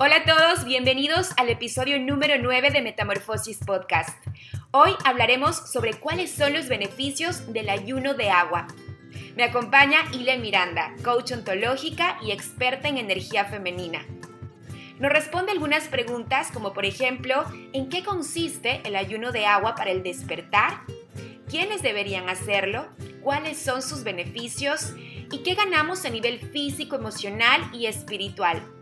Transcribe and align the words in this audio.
Hola 0.00 0.16
a 0.16 0.24
todos, 0.24 0.64
bienvenidos 0.64 1.30
al 1.36 1.50
episodio 1.50 2.00
número 2.00 2.34
9 2.42 2.72
de 2.72 2.82
Metamorfosis 2.82 3.58
Podcast. 3.58 4.26
Hoy 4.72 4.90
hablaremos 5.04 5.70
sobre 5.70 5.94
cuáles 5.94 6.32
son 6.32 6.52
los 6.52 6.66
beneficios 6.66 7.52
del 7.52 7.68
ayuno 7.68 8.14
de 8.14 8.28
agua. 8.28 8.66
Me 9.36 9.44
acompaña 9.44 10.00
Ile 10.12 10.36
Miranda, 10.38 10.92
coach 11.04 11.30
ontológica 11.30 12.18
y 12.26 12.32
experta 12.32 12.88
en 12.88 12.98
energía 12.98 13.44
femenina. 13.44 14.04
Nos 14.98 15.12
responde 15.12 15.52
algunas 15.52 15.86
preguntas 15.86 16.50
como 16.52 16.72
por 16.72 16.86
ejemplo, 16.86 17.44
¿en 17.72 17.88
qué 17.88 18.02
consiste 18.02 18.80
el 18.84 18.96
ayuno 18.96 19.30
de 19.30 19.46
agua 19.46 19.76
para 19.76 19.92
el 19.92 20.02
despertar? 20.02 20.80
¿Quiénes 21.48 21.82
deberían 21.82 22.28
hacerlo? 22.28 22.88
¿Cuáles 23.22 23.58
son 23.58 23.80
sus 23.80 24.02
beneficios? 24.02 24.92
¿Y 25.30 25.44
qué 25.44 25.54
ganamos 25.54 26.04
a 26.04 26.10
nivel 26.10 26.40
físico, 26.40 26.96
emocional 26.96 27.62
y 27.72 27.86
espiritual? 27.86 28.60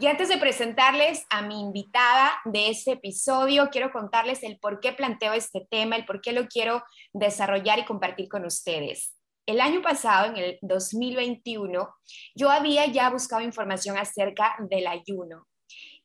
Y 0.00 0.06
antes 0.06 0.28
de 0.28 0.38
presentarles 0.38 1.24
a 1.30 1.42
mi 1.42 1.60
invitada 1.60 2.32
de 2.44 2.68
este 2.68 2.92
episodio, 2.92 3.68
quiero 3.70 3.92
contarles 3.92 4.42
el 4.42 4.58
por 4.58 4.80
qué 4.80 4.92
planteo 4.92 5.32
este 5.34 5.66
tema, 5.70 5.94
el 5.94 6.04
por 6.04 6.20
qué 6.20 6.32
lo 6.32 6.48
quiero 6.48 6.82
desarrollar 7.12 7.78
y 7.78 7.84
compartir 7.84 8.28
con 8.28 8.44
ustedes. 8.44 9.14
El 9.46 9.60
año 9.60 9.82
pasado, 9.82 10.32
en 10.32 10.36
el 10.36 10.58
2021, 10.62 11.94
yo 12.34 12.50
había 12.50 12.86
ya 12.86 13.08
buscado 13.10 13.42
información 13.42 13.96
acerca 13.96 14.56
del 14.68 14.88
ayuno 14.88 15.46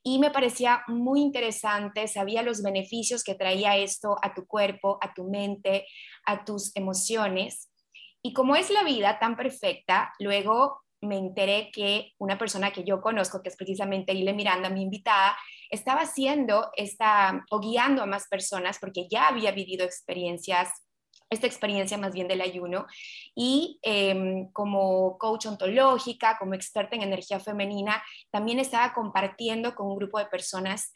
y 0.04 0.20
me 0.20 0.30
parecía 0.30 0.84
muy 0.88 1.22
interesante, 1.22 2.08
sabía 2.08 2.44
los 2.44 2.62
beneficios 2.62 3.24
que 3.24 3.36
traía 3.36 3.76
esto 3.76 4.18
a 4.22 4.36
tu 4.36 4.46
cuerpo, 4.46 5.00
a 5.02 5.14
tu 5.16 5.24
mente, 5.30 5.88
a 6.26 6.46
tus 6.46 6.76
emociones. 6.76 7.72
Y 8.22 8.34
como 8.34 8.56
es 8.56 8.70
la 8.70 8.84
vida 8.84 9.18
tan 9.18 9.36
perfecta, 9.36 10.14
luego 10.20 10.82
me 11.02 11.18
enteré 11.18 11.72
que 11.72 12.14
una 12.18 12.38
persona 12.38 12.72
que 12.72 12.84
yo 12.84 13.02
conozco, 13.02 13.42
que 13.42 13.50
es 13.50 13.56
precisamente 13.56 14.14
Ile 14.14 14.34
Miranda, 14.34 14.70
mi 14.70 14.82
invitada, 14.82 15.38
estaba 15.70 16.02
haciendo 16.02 16.70
esta, 16.76 17.44
o 17.50 17.60
guiando 17.60 18.02
a 18.02 18.06
más 18.06 18.28
personas 18.28 18.80
porque 18.80 19.08
ya 19.10 19.28
había 19.28 19.52
vivido 19.52 19.86
experiencias, 19.86 20.70
esta 21.30 21.48
experiencia 21.48 21.98
más 21.98 22.14
bien 22.14 22.28
del 22.28 22.42
ayuno, 22.42 22.88
y 23.36 23.80
em, 23.84 24.52
como 24.52 25.18
coach 25.18 25.46
ontológica, 25.46 26.38
como 26.40 26.56
experta 26.56 26.96
en 26.96 27.04
energía 27.04 27.40
femenina, 27.40 28.04
también 28.32 28.60
estaba 28.60 28.94
compartiendo 28.94 29.76
con 29.76 29.88
un 29.88 29.98
grupo 29.98 30.18
de 30.18 30.26
personas 30.26 30.92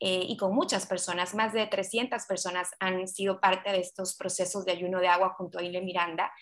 eh, 0.00 0.24
y 0.28 0.36
con 0.36 0.54
muchas 0.54 0.86
personas, 0.86 1.34
más 1.34 1.52
de 1.52 1.66
300 1.66 2.24
personas 2.26 2.70
han 2.80 3.06
sido 3.08 3.40
parte 3.40 3.70
de 3.70 3.80
estos 3.80 4.16
procesos 4.16 4.64
de 4.64 4.72
ayuno 4.72 5.00
de 5.00 5.08
agua 5.08 5.34
junto 5.36 5.58
a 5.58 5.62
Ile 5.62 5.80
Miranda. 5.80 6.32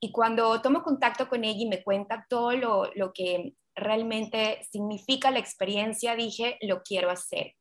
Y 0.00 0.12
cuando 0.12 0.60
tomo 0.60 0.82
contacto 0.82 1.28
con 1.28 1.44
ella 1.44 1.60
y 1.60 1.68
me 1.68 1.82
cuenta 1.82 2.26
todo 2.28 2.52
lo, 2.52 2.90
lo 2.94 3.12
que 3.12 3.54
realmente 3.74 4.66
significa 4.70 5.30
la 5.30 5.38
experiencia, 5.38 6.16
dije, 6.16 6.58
lo 6.62 6.82
quiero 6.82 7.10
hacer. 7.10 7.54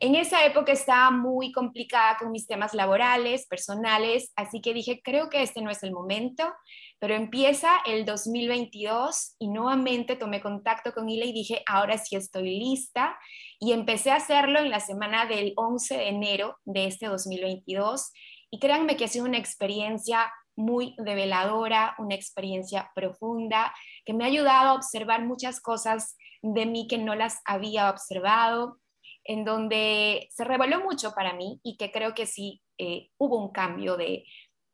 En 0.00 0.14
esa 0.16 0.44
época 0.44 0.72
estaba 0.72 1.10
muy 1.10 1.52
complicada 1.52 2.16
con 2.18 2.32
mis 2.32 2.46
temas 2.46 2.74
laborales, 2.74 3.46
personales, 3.46 4.32
así 4.36 4.60
que 4.60 4.74
dije, 4.74 5.00
creo 5.02 5.30
que 5.30 5.42
este 5.42 5.62
no 5.62 5.70
es 5.70 5.82
el 5.82 5.92
momento, 5.92 6.52
pero 6.98 7.14
empieza 7.14 7.80
el 7.84 8.04
2022 8.04 9.36
y 9.38 9.48
nuevamente 9.48 10.16
tomé 10.16 10.40
contacto 10.40 10.92
con 10.92 11.08
Ile 11.08 11.26
y 11.26 11.32
dije, 11.32 11.62
ahora 11.66 11.98
sí 11.98 12.16
estoy 12.16 12.58
lista 12.58 13.18
y 13.58 13.72
empecé 13.72 14.10
a 14.10 14.16
hacerlo 14.16 14.58
en 14.58 14.70
la 14.70 14.80
semana 14.80 15.26
del 15.26 15.52
11 15.56 15.96
de 15.96 16.08
enero 16.08 16.58
de 16.64 16.86
este 16.86 17.06
2022 17.06 18.12
y 18.50 18.58
créanme 18.58 18.96
que 18.96 19.04
ha 19.04 19.08
sido 19.08 19.24
una 19.24 19.38
experiencia 19.38 20.32
muy 20.56 20.94
develadora, 20.98 21.94
una 21.98 22.14
experiencia 22.14 22.90
profunda 22.94 23.74
que 24.04 24.14
me 24.14 24.24
ha 24.24 24.28
ayudado 24.28 24.70
a 24.70 24.74
observar 24.74 25.24
muchas 25.24 25.60
cosas 25.60 26.16
de 26.42 26.66
mí 26.66 26.86
que 26.86 26.98
no 26.98 27.14
las 27.14 27.40
había 27.44 27.90
observado, 27.90 28.78
en 29.24 29.44
donde 29.44 30.28
se 30.30 30.44
reveló 30.44 30.84
mucho 30.84 31.12
para 31.12 31.32
mí 31.32 31.60
y 31.62 31.76
que 31.76 31.90
creo 31.90 32.14
que 32.14 32.26
sí 32.26 32.62
eh, 32.78 33.10
hubo 33.18 33.38
un 33.38 33.52
cambio 33.52 33.96
de, 33.96 34.24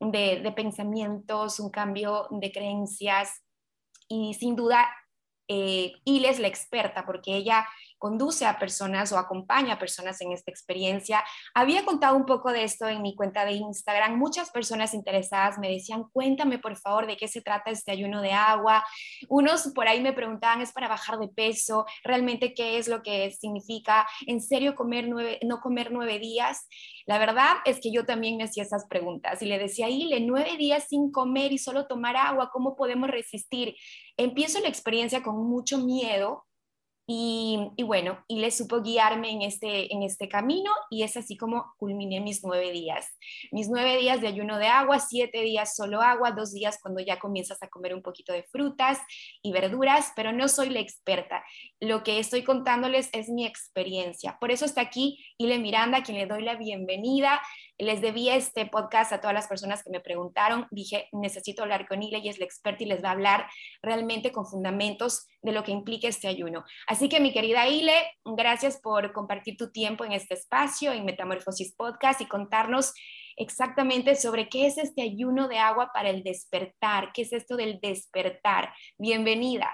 de, 0.01 0.51
pensamientos, 0.55 1.59
un 1.59 1.69
cambio 1.69 2.27
de 2.31 2.51
creencias. 2.51 3.43
Y 4.07 4.33
sin 4.33 4.55
duda 4.55 4.89
eh, 5.47 5.93
es 6.05 6.39
la 6.39 6.47
experta 6.47 7.05
porque 7.05 7.35
ella 7.35 7.67
conduce 8.01 8.47
a 8.47 8.57
personas 8.57 9.11
o 9.11 9.19
acompaña 9.19 9.75
a 9.75 9.79
personas 9.79 10.19
en 10.21 10.31
esta 10.31 10.49
experiencia. 10.49 11.23
Había 11.53 11.85
contado 11.85 12.17
un 12.17 12.25
poco 12.25 12.51
de 12.51 12.63
esto 12.63 12.87
en 12.87 13.03
mi 13.03 13.15
cuenta 13.15 13.45
de 13.45 13.51
Instagram. 13.51 14.17
Muchas 14.17 14.49
personas 14.49 14.95
interesadas 14.95 15.59
me 15.59 15.69
decían, 15.69 16.05
cuéntame 16.11 16.57
por 16.57 16.75
favor 16.77 17.05
de 17.05 17.15
qué 17.15 17.27
se 17.27 17.41
trata 17.41 17.69
este 17.69 17.91
ayuno 17.91 18.23
de 18.23 18.31
agua. 18.31 18.83
Unos 19.29 19.71
por 19.75 19.87
ahí 19.87 20.01
me 20.01 20.13
preguntaban, 20.13 20.61
¿es 20.61 20.71
para 20.73 20.87
bajar 20.87 21.19
de 21.19 21.27
peso? 21.27 21.85
¿Realmente 22.03 22.55
qué 22.55 22.79
es 22.79 22.87
lo 22.87 23.03
que 23.03 23.29
significa? 23.39 24.07
¿En 24.25 24.41
serio 24.41 24.73
comer 24.73 25.07
nueve, 25.07 25.39
no 25.43 25.59
comer 25.59 25.91
nueve 25.91 26.17
días? 26.17 26.67
La 27.05 27.19
verdad 27.19 27.57
es 27.65 27.79
que 27.81 27.91
yo 27.91 28.03
también 28.03 28.37
me 28.37 28.45
hacía 28.45 28.63
esas 28.63 28.87
preguntas 28.87 29.43
y 29.43 29.45
le 29.45 29.59
decía, 29.59 29.89
Ile, 29.89 30.21
nueve 30.21 30.57
días 30.57 30.87
sin 30.89 31.11
comer 31.11 31.51
y 31.51 31.59
solo 31.59 31.85
tomar 31.85 32.15
agua, 32.15 32.49
¿cómo 32.51 32.75
podemos 32.75 33.11
resistir? 33.11 33.75
Empiezo 34.17 34.59
la 34.59 34.69
experiencia 34.69 35.21
con 35.21 35.35
mucho 35.47 35.77
miedo 35.77 36.45
y, 37.07 37.83
bueno, 37.83 38.23
y 38.27 38.39
le 38.39 38.51
supo 38.51 38.81
guiarme 38.81 39.31
en 39.31 39.41
este, 39.41 39.93
en 39.93 40.03
este 40.03 40.29
camino 40.29 40.71
y 40.89 41.03
es 41.03 41.17
así 41.17 41.35
como 41.35 41.73
culminé 41.77 42.21
mis 42.21 42.43
nueve 42.43 42.71
días. 42.71 43.07
Mis 43.51 43.69
nueve 43.69 43.97
días 43.97 44.21
de 44.21 44.27
ayuno 44.27 44.57
de 44.57 44.67
agua, 44.67 44.99
siete 44.99 45.41
días 45.41 45.75
solo 45.75 46.01
agua, 46.01 46.31
dos 46.31 46.53
días 46.53 46.79
cuando 46.81 47.01
ya 47.01 47.19
comienzas 47.19 47.61
a 47.63 47.67
comer 47.67 47.95
un 47.95 48.01
poquito 48.01 48.31
de 48.33 48.43
frutas 48.43 48.99
y 49.41 49.51
verduras, 49.51 50.13
pero 50.15 50.31
no 50.31 50.47
soy 50.47 50.69
la 50.69 50.79
experta. 50.79 51.43
Lo 51.79 52.03
que 52.03 52.19
estoy 52.19 52.43
contándoles 52.43 53.09
es 53.13 53.29
mi 53.29 53.45
experiencia. 53.45 54.37
Por 54.39 54.51
eso 54.51 54.65
está 54.65 54.81
aquí 54.81 55.25
Ile 55.37 55.59
Miranda, 55.59 55.99
a 55.99 56.03
quien 56.03 56.17
le 56.17 56.27
doy 56.27 56.43
la 56.43 56.55
bienvenida 56.55 57.41
les 57.77 58.01
debí 58.01 58.29
este 58.29 58.65
podcast 58.65 59.11
a 59.11 59.21
todas 59.21 59.33
las 59.33 59.47
personas 59.47 59.83
que 59.83 59.89
me 59.89 59.99
preguntaron. 59.99 60.67
Dije, 60.71 61.09
necesito 61.11 61.63
hablar 61.63 61.87
con 61.87 62.03
Ile 62.03 62.19
y 62.19 62.29
es 62.29 62.39
la 62.39 62.45
experta 62.45 62.83
y 62.83 62.87
les 62.87 63.03
va 63.03 63.09
a 63.09 63.13
hablar 63.13 63.47
realmente 63.81 64.31
con 64.31 64.45
fundamentos 64.45 65.27
de 65.41 65.51
lo 65.51 65.63
que 65.63 65.71
implica 65.71 66.07
este 66.07 66.27
ayuno. 66.27 66.63
Así 66.87 67.09
que 67.09 67.19
mi 67.19 67.33
querida 67.33 67.67
Ile, 67.67 67.93
gracias 68.23 68.79
por 68.79 69.13
compartir 69.13 69.57
tu 69.57 69.71
tiempo 69.71 70.05
en 70.05 70.11
este 70.11 70.35
espacio, 70.35 70.91
en 70.91 71.05
Metamorfosis 71.05 71.73
Podcast 71.75 72.21
y 72.21 72.27
contarnos 72.27 72.93
exactamente 73.35 74.15
sobre 74.15 74.49
qué 74.49 74.67
es 74.67 74.77
este 74.77 75.01
ayuno 75.01 75.47
de 75.47 75.57
agua 75.57 75.91
para 75.93 76.09
el 76.09 76.23
despertar, 76.23 77.11
qué 77.13 77.23
es 77.23 77.33
esto 77.33 77.55
del 77.55 77.79
despertar. 77.81 78.73
Bienvenida. 78.97 79.69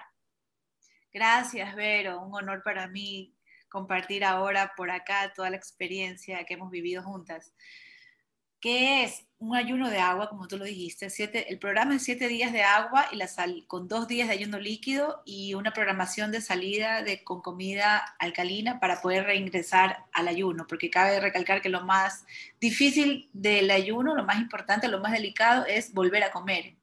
Gracias, 1.12 1.76
Vero. 1.76 2.22
Un 2.22 2.36
honor 2.36 2.62
para 2.64 2.88
mí 2.88 3.34
compartir 3.70 4.24
ahora 4.24 4.74
por 4.78 4.92
acá 4.92 5.34
toda 5.36 5.50
la 5.50 5.58
experiencia 5.58 6.44
que 6.46 6.54
hemos 6.54 6.72
vivido 6.72 7.04
juntas. 7.04 7.54
¿Qué 8.60 9.04
es 9.04 9.28
un 9.38 9.56
ayuno 9.56 9.92
de 9.92 10.00
agua, 10.00 10.30
como 10.30 10.48
tú 10.48 10.58
lo 10.58 10.66
dijiste? 10.66 11.08
El 11.48 11.60
programa 11.60 11.96
es 11.96 12.04
siete 12.04 12.28
días 12.28 12.52
de 12.52 12.64
agua 12.64 13.06
y 13.12 13.16
la 13.16 13.28
sal, 13.28 13.66
con 13.68 13.88
dos 13.88 14.08
días 14.08 14.28
de 14.28 14.34
ayuno 14.34 14.60
líquido 14.60 15.22
y 15.26 15.54
una 15.54 15.74
programación 15.74 16.32
de 16.32 16.42
salida 16.42 17.04
de, 17.04 17.24
con 17.24 17.42
comida 17.42 18.16
alcalina 18.18 18.80
para 18.80 19.00
poder 19.00 19.26
reingresar 19.26 20.06
al 20.12 20.28
ayuno, 20.28 20.66
porque 20.68 20.90
cabe 20.90 21.20
recalcar 21.20 21.62
que 21.62 21.70
lo 21.70 21.82
más 21.82 22.26
difícil 22.60 23.30
del 23.32 23.70
ayuno, 23.70 24.16
lo 24.16 24.26
más 24.26 24.38
importante, 24.38 24.88
lo 24.88 25.00
más 25.02 25.12
delicado 25.12 25.66
es 25.68 25.94
volver 25.94 26.24
a 26.24 26.32
comer. 26.32 26.78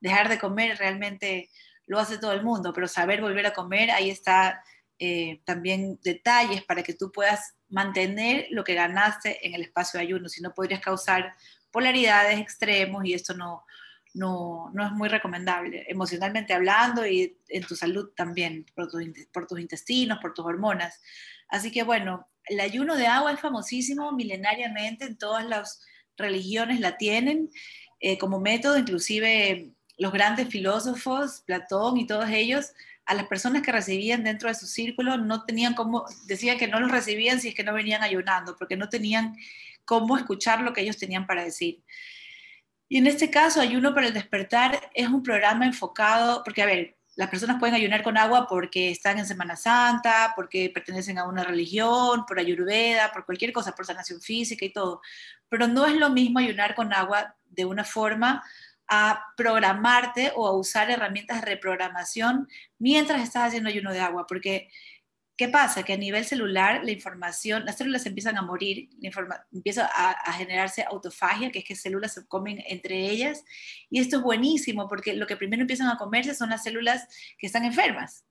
Dejar 0.00 0.28
de 0.28 0.38
comer 0.38 0.76
realmente 0.76 1.48
lo 1.86 1.98
hace 1.98 2.18
todo 2.18 2.32
el 2.32 2.42
mundo, 2.42 2.74
pero 2.74 2.86
saber 2.86 3.22
volver 3.22 3.46
a 3.46 3.54
comer, 3.54 3.90
ahí 3.90 4.10
está 4.10 4.62
eh, 5.06 5.42
también 5.44 5.98
detalles 6.02 6.64
para 6.64 6.82
que 6.82 6.94
tú 6.94 7.12
puedas 7.12 7.54
mantener 7.68 8.46
lo 8.50 8.64
que 8.64 8.72
ganaste 8.72 9.46
en 9.46 9.52
el 9.54 9.60
espacio 9.60 9.98
de 9.98 10.06
ayuno, 10.06 10.30
si 10.30 10.40
no 10.40 10.54
podrías 10.54 10.80
causar 10.80 11.34
polaridades 11.70 12.38
extremos 12.38 13.04
y 13.04 13.12
esto 13.12 13.34
no, 13.34 13.64
no, 14.14 14.70
no 14.72 14.86
es 14.86 14.92
muy 14.92 15.10
recomendable, 15.10 15.84
emocionalmente 15.88 16.54
hablando 16.54 17.06
y 17.06 17.36
en 17.48 17.66
tu 17.66 17.76
salud 17.76 18.12
también, 18.16 18.64
por, 18.74 18.88
por 19.30 19.46
tus 19.46 19.60
intestinos, 19.60 20.20
por 20.22 20.32
tus 20.32 20.46
hormonas. 20.46 21.02
Así 21.48 21.70
que 21.70 21.82
bueno, 21.82 22.26
el 22.46 22.60
ayuno 22.60 22.96
de 22.96 23.06
agua 23.06 23.32
es 23.32 23.40
famosísimo 23.40 24.10
milenariamente, 24.12 25.04
en 25.04 25.18
todas 25.18 25.44
las 25.44 25.84
religiones 26.16 26.80
la 26.80 26.96
tienen 26.96 27.50
eh, 28.00 28.16
como 28.16 28.40
método, 28.40 28.78
inclusive 28.78 29.74
los 29.98 30.12
grandes 30.12 30.48
filósofos, 30.48 31.42
Platón 31.44 31.98
y 31.98 32.06
todos 32.06 32.30
ellos, 32.30 32.72
a 33.06 33.14
las 33.14 33.26
personas 33.26 33.62
que 33.62 33.72
recibían 33.72 34.24
dentro 34.24 34.48
de 34.48 34.54
su 34.54 34.66
círculo 34.66 35.16
no 35.16 35.44
tenían 35.44 35.74
cómo, 35.74 36.04
decían 36.26 36.58
que 36.58 36.68
no 36.68 36.80
los 36.80 36.90
recibían 36.90 37.40
si 37.40 37.48
es 37.48 37.54
que 37.54 37.64
no 37.64 37.74
venían 37.74 38.02
ayunando, 38.02 38.56
porque 38.56 38.76
no 38.76 38.88
tenían 38.88 39.36
cómo 39.84 40.16
escuchar 40.16 40.62
lo 40.62 40.72
que 40.72 40.80
ellos 40.80 40.96
tenían 40.96 41.26
para 41.26 41.44
decir. 41.44 41.82
Y 42.88 42.98
en 42.98 43.06
este 43.06 43.30
caso, 43.30 43.60
Ayuno 43.60 43.94
para 43.94 44.06
el 44.06 44.14
Despertar 44.14 44.90
es 44.94 45.08
un 45.08 45.22
programa 45.22 45.66
enfocado, 45.66 46.42
porque 46.44 46.62
a 46.62 46.66
ver, 46.66 46.96
las 47.16 47.30
personas 47.30 47.58
pueden 47.58 47.74
ayunar 47.74 48.02
con 48.02 48.18
agua 48.18 48.46
porque 48.48 48.90
están 48.90 49.18
en 49.18 49.26
Semana 49.26 49.56
Santa, 49.56 50.32
porque 50.34 50.70
pertenecen 50.72 51.18
a 51.18 51.28
una 51.28 51.44
religión, 51.44 52.24
por 52.26 52.38
ayurveda, 52.38 53.12
por 53.12 53.24
cualquier 53.24 53.52
cosa, 53.52 53.72
por 53.72 53.86
sanación 53.86 54.20
física 54.20 54.64
y 54.64 54.72
todo. 54.72 55.00
Pero 55.48 55.68
no 55.68 55.86
es 55.86 55.94
lo 55.94 56.10
mismo 56.10 56.40
ayunar 56.40 56.74
con 56.74 56.92
agua 56.92 57.36
de 57.44 57.64
una 57.64 57.84
forma 57.84 58.42
a 58.88 59.24
programarte 59.36 60.32
o 60.36 60.46
a 60.46 60.56
usar 60.56 60.90
herramientas 60.90 61.40
de 61.40 61.46
reprogramación 61.46 62.48
mientras 62.78 63.22
estás 63.22 63.48
haciendo 63.48 63.70
ayuno 63.70 63.92
de 63.92 64.00
agua, 64.00 64.26
porque 64.26 64.68
¿qué 65.36 65.48
pasa? 65.48 65.82
Que 65.82 65.94
a 65.94 65.96
nivel 65.96 66.24
celular 66.24 66.84
la 66.84 66.92
información, 66.92 67.64
las 67.64 67.76
células 67.76 68.06
empiezan 68.06 68.36
a 68.36 68.42
morir, 68.42 68.88
empieza 69.52 69.90
a, 69.92 70.10
a, 70.10 70.32
generarse 70.34 70.84
autofagia, 70.84 71.50
que 71.50 71.60
es 71.60 71.64
que 71.64 71.76
células 71.76 72.14
se 72.14 72.26
comen 72.26 72.62
entre 72.68 73.10
ellas, 73.10 73.44
y 73.90 74.00
esto 74.00 74.18
es 74.18 74.22
buenísimo 74.22 74.88
porque 74.88 75.14
lo 75.14 75.26
que 75.26 75.36
primero 75.36 75.62
empiezan 75.62 75.88
a 75.88 75.98
comerse 75.98 76.34
son 76.34 76.50
las 76.50 76.62
células 76.62 77.08
que 77.38 77.46
están 77.46 77.64
enfermas. 77.64 78.24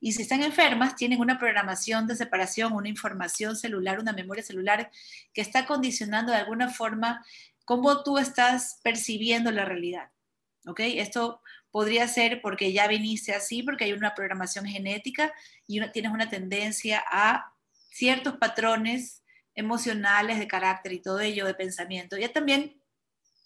Y 0.00 0.12
si 0.12 0.22
están 0.22 0.42
enfermas, 0.42 0.94
tienen 0.96 1.20
una 1.20 1.38
programación 1.38 2.06
de 2.06 2.16
separación, 2.16 2.72
una 2.72 2.88
información 2.88 3.56
celular, 3.56 3.98
una 3.98 4.12
memoria 4.12 4.42
celular 4.42 4.90
que 5.32 5.40
está 5.40 5.66
condicionando 5.66 6.32
de 6.32 6.38
alguna 6.38 6.68
forma 6.68 7.24
cómo 7.66 8.02
tú 8.02 8.16
estás 8.16 8.80
percibiendo 8.82 9.50
la 9.50 9.66
realidad. 9.66 10.10
¿Ok? 10.66 10.80
Esto 10.80 11.42
podría 11.70 12.08
ser 12.08 12.40
porque 12.40 12.72
ya 12.72 12.88
viniste 12.88 13.34
así, 13.34 13.62
porque 13.62 13.84
hay 13.84 13.92
una 13.92 14.14
programación 14.14 14.64
genética 14.64 15.32
y 15.66 15.80
tienes 15.90 16.12
una 16.12 16.30
tendencia 16.30 17.04
a 17.10 17.52
ciertos 17.90 18.38
patrones 18.38 19.22
emocionales 19.54 20.38
de 20.38 20.48
carácter 20.48 20.92
y 20.92 21.02
todo 21.02 21.20
ello 21.20 21.44
de 21.44 21.54
pensamiento. 21.54 22.16
Ya 22.16 22.32
también 22.32 22.80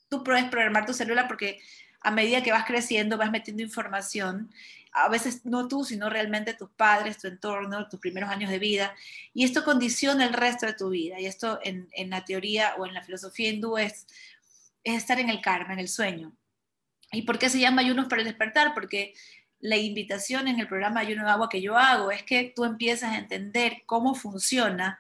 tú 0.08 0.22
puedes 0.22 0.44
programar 0.44 0.86
tu 0.86 0.92
célula 0.92 1.26
porque 1.26 1.60
a 2.00 2.10
medida 2.10 2.42
que 2.42 2.52
vas 2.52 2.64
creciendo 2.64 3.18
vas 3.18 3.30
metiendo 3.30 3.62
información, 3.62 4.50
a 4.92 5.08
veces 5.08 5.44
no 5.44 5.68
tú, 5.68 5.84
sino 5.84 6.10
realmente 6.10 6.54
tus 6.54 6.70
padres, 6.70 7.18
tu 7.18 7.28
entorno, 7.28 7.88
tus 7.88 8.00
primeros 8.00 8.30
años 8.30 8.50
de 8.50 8.58
vida, 8.58 8.94
y 9.32 9.44
esto 9.44 9.64
condiciona 9.64 10.24
el 10.24 10.32
resto 10.32 10.66
de 10.66 10.74
tu 10.74 10.90
vida. 10.90 11.20
Y 11.20 11.26
esto 11.26 11.60
en, 11.62 11.88
la 12.10 12.24
teoría 12.24 12.74
o 12.78 12.86
en 12.86 12.94
la 12.94 13.02
filosofía 13.02 13.50
hindú 13.50 13.78
es, 13.78 14.06
es 14.82 14.96
estar 14.96 15.20
en 15.20 15.30
el 15.30 15.40
karma, 15.40 15.74
en 15.74 15.78
el 15.78 15.88
sueño. 15.88 16.32
¿Y 17.12 17.22
por 17.22 17.38
qué 17.38 17.48
se 17.48 17.60
llama 17.60 17.82
ayunos 17.82 18.08
para 18.08 18.24
despertar? 18.24 18.74
Porque 18.74 19.14
la 19.60 19.76
invitación 19.76 20.48
en 20.48 20.58
el 20.58 20.66
programa 20.66 21.00
Ayuno 21.00 21.24
de 21.24 21.30
Agua 21.30 21.48
que 21.48 21.60
yo 21.60 21.76
hago 21.76 22.10
es 22.10 22.22
que 22.22 22.52
tú 22.54 22.64
empiezas 22.64 23.12
a 23.12 23.18
entender 23.18 23.82
cómo 23.86 24.14
funciona 24.14 24.98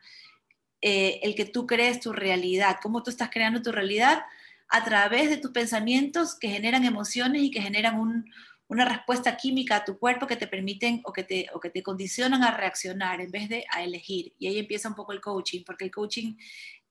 eh, 0.82 1.20
el 1.22 1.34
que 1.34 1.46
tú 1.46 1.66
crees 1.66 2.00
tu 2.00 2.12
realidad, 2.12 2.76
cómo 2.82 3.02
tú 3.02 3.10
estás 3.10 3.30
creando 3.30 3.62
tu 3.62 3.72
realidad 3.72 4.22
a 4.70 4.84
través 4.84 5.28
de 5.28 5.36
tus 5.36 5.50
pensamientos 5.50 6.38
que 6.38 6.48
generan 6.48 6.84
emociones 6.84 7.42
y 7.42 7.50
que 7.50 7.60
generan 7.60 8.24
una 8.68 8.84
respuesta 8.84 9.36
química 9.36 9.76
a 9.76 9.84
tu 9.84 9.98
cuerpo 9.98 10.26
que 10.26 10.36
te 10.36 10.46
permiten 10.46 11.00
o 11.04 11.12
que 11.12 11.24
te, 11.24 11.48
o 11.52 11.60
que 11.60 11.70
te 11.70 11.82
condicionan 11.82 12.44
a 12.44 12.56
reaccionar 12.56 13.20
en 13.20 13.32
vez 13.32 13.48
de 13.48 13.64
a 13.70 13.82
elegir. 13.82 14.32
Y 14.38 14.46
ahí 14.46 14.58
empieza 14.58 14.88
un 14.88 14.94
poco 14.94 15.12
el 15.12 15.20
coaching, 15.20 15.64
porque 15.64 15.86
el 15.86 15.90
coaching 15.90 16.36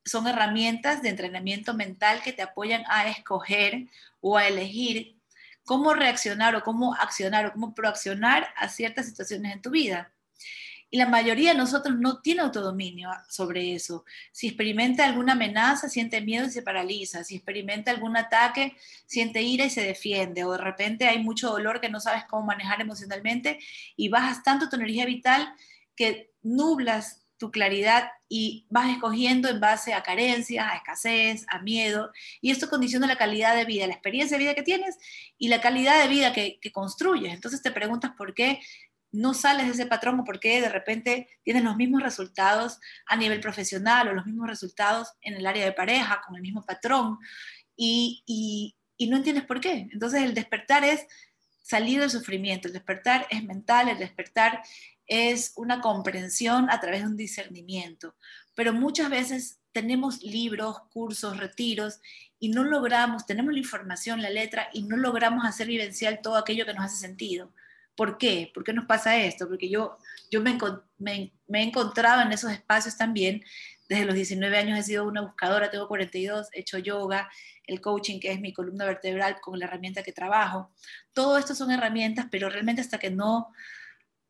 son 0.04 0.28
herramientas 0.28 1.02
de 1.02 1.10
entrenamiento 1.10 1.74
mental 1.74 2.22
que 2.22 2.34
te 2.34 2.42
apoyan 2.42 2.84
a 2.88 3.08
escoger 3.10 3.88
o 4.20 4.38
a 4.38 4.48
elegir 4.48 5.18
cómo 5.64 5.94
reaccionar 5.94 6.56
o 6.56 6.64
cómo 6.64 6.96
accionar 6.96 7.46
o 7.46 7.54
cómo 7.54 7.74
proaccionar 7.74 8.48
a 8.58 8.68
ciertas 8.68 9.06
situaciones 9.06 9.54
en 9.54 9.62
tu 9.62 9.70
vida. 9.70 10.12
Y 10.92 10.98
la 10.98 11.08
mayoría 11.08 11.52
de 11.52 11.58
nosotros 11.58 11.98
no 12.00 12.22
tiene 12.22 12.42
autodominio 12.42 13.10
sobre 13.30 13.76
eso. 13.76 14.06
Si 14.32 14.48
experimenta 14.48 15.06
alguna 15.06 15.34
amenaza, 15.34 15.88
siente 15.88 16.22
miedo 16.22 16.48
y 16.48 16.50
se 16.50 16.64
paraliza. 16.64 17.24
Si 17.24 17.36
experimenta 17.36 17.92
algún 17.92 18.18
ataque, 18.18 18.76
siente 19.06 19.42
ira 19.42 19.66
y 19.66 19.70
se 19.70 19.84
defiende. 19.84 20.44
O 20.46 20.52
de 20.54 20.58
repente 20.58 21.08
hay 21.08 21.24
mucho 21.24 21.52
dolor 21.52 21.80
que 21.80 21.90
no 21.90 22.00
sabes 22.00 22.24
cómo 22.26 22.46
manejar 22.46 22.82
emocionalmente 22.82 23.60
y 23.96 24.10
bajas 24.10 24.44
tanto 24.44 24.70
tu 24.70 24.78
energía 24.78 25.06
vital 25.06 25.54
que 25.96 26.32
nublas 26.42 27.26
tu 27.40 27.52
claridad 27.52 28.12
y 28.28 28.68
vas 28.70 28.92
escogiendo 28.92 29.50
en 29.50 29.60
base 29.60 29.94
a 29.94 30.04
carencias, 30.04 30.68
a 30.70 30.76
escasez, 30.76 31.46
a 31.48 31.60
miedo, 31.60 32.12
y 32.42 32.52
esto 32.52 32.70
condiciona 32.70 33.08
la 33.08 33.18
calidad 33.18 33.56
de 33.56 33.66
vida, 33.66 33.88
la 33.88 33.94
experiencia 33.94 34.38
de 34.38 34.44
vida 34.44 34.54
que 34.54 34.62
tienes 34.62 34.98
y 35.38 35.48
la 35.48 35.62
calidad 35.62 36.02
de 36.04 36.10
vida 36.10 36.34
que, 36.34 36.60
construyes. 36.72 37.34
Entonces 37.34 37.64
te 37.64 37.72
preguntas 37.72 38.12
por 38.16 38.36
qué 38.36 38.60
no 39.12 39.34
sales 39.34 39.66
de 39.66 39.74
ese 39.74 39.86
patrón 39.86 40.20
o 40.20 40.24
por 40.24 40.40
qué 40.40 40.62
de 40.62 40.70
repente 40.70 41.28
tienes 41.44 41.64
los 41.64 41.76
mismos 41.76 42.02
resultados 42.04 42.80
a 43.08 43.16
nivel 43.16 43.40
profesional 43.40 44.08
o 44.08 44.14
los 44.14 44.26
mismos 44.26 44.48
resultados 44.48 45.10
en 45.22 45.36
el 45.36 45.48
área 45.48 45.66
de 45.66 45.72
pareja 45.72 46.22
con 46.26 46.36
el 46.36 46.42
mismo 46.42 46.64
patrón 46.64 47.18
y, 47.76 48.24
y, 48.26 48.76
y 48.98 49.08
no 49.08 49.18
entiendes 49.18 49.46
por 49.46 49.60
qué. 49.60 49.88
Entonces 49.92 50.24
el 50.24 50.34
despertar 50.34 50.84
es 50.84 51.06
salir 51.64 52.00
del 52.00 52.10
sufrimiento, 52.10 52.68
el 52.68 52.74
despertar 52.74 53.28
es 53.30 53.44
mental, 53.44 53.90
el 53.90 54.00
despertar 54.00 54.62
es 55.06 55.54
una 55.56 55.82
comprensión 55.82 56.70
a 56.70 56.80
través 56.80 57.02
de 57.02 57.08
un 57.08 57.18
discernimiento. 57.18 58.16
Pero 58.56 58.74
muchas 58.74 59.10
veces 59.10 59.60
tenemos 59.72 60.22
libros, 60.22 60.78
cursos, 60.92 61.38
retiros 61.38 62.00
y 62.40 62.50
no 62.50 62.64
logramos, 62.64 63.26
tenemos 63.26 63.54
la 63.54 63.60
información, 63.60 64.22
la 64.22 64.30
letra 64.30 64.70
y 64.74 64.84
no 64.84 64.98
logramos 64.98 65.46
hacer 65.46 65.68
vivencial 65.68 66.20
todo 66.22 66.38
aquello 66.38 66.66
que 66.66 66.74
nos 66.74 66.86
hace 66.86 66.98
sentido. 66.98 67.54
¿Por 68.00 68.18
qué? 68.18 68.50
¿Por 68.54 68.64
qué 68.64 68.72
nos 68.72 68.86
pasa 68.86 69.18
esto? 69.18 69.46
Porque 69.50 69.70
yo, 69.70 69.98
yo 70.32 70.40
me, 70.40 70.58
me, 71.00 71.34
he 71.50 71.64
encontrado 71.64 72.22
en 72.22 72.32
esos 72.32 72.50
espacios 72.50 72.96
también. 72.96 73.44
Desde 73.90 74.06
los 74.06 74.16
19 74.16 74.58
años 74.58 74.80
he 74.80 74.84
sido 74.84 75.06
una 75.06 75.20
buscadora, 75.20 75.70
tengo 75.70 75.90
42, 75.90 76.48
he 76.54 76.62
hecho 76.62 76.78
yoga, 76.78 77.30
el 77.66 77.82
coaching, 77.82 78.22
que 78.22 78.32
es 78.32 78.40
mi 78.40 78.54
columna 78.54 78.86
vertebral 78.86 79.42
con 79.42 79.60
la 79.60 79.66
herramienta 79.66 80.02
que 80.02 80.14
trabajo. 80.14 80.72
Todo 81.12 81.38
esto 81.38 81.54
son 81.54 81.72
herramientas, 81.72 82.28
pero 82.32 82.50
realmente 82.50 82.80
hasta 82.80 83.00
que 83.00 83.12
no 83.12 83.50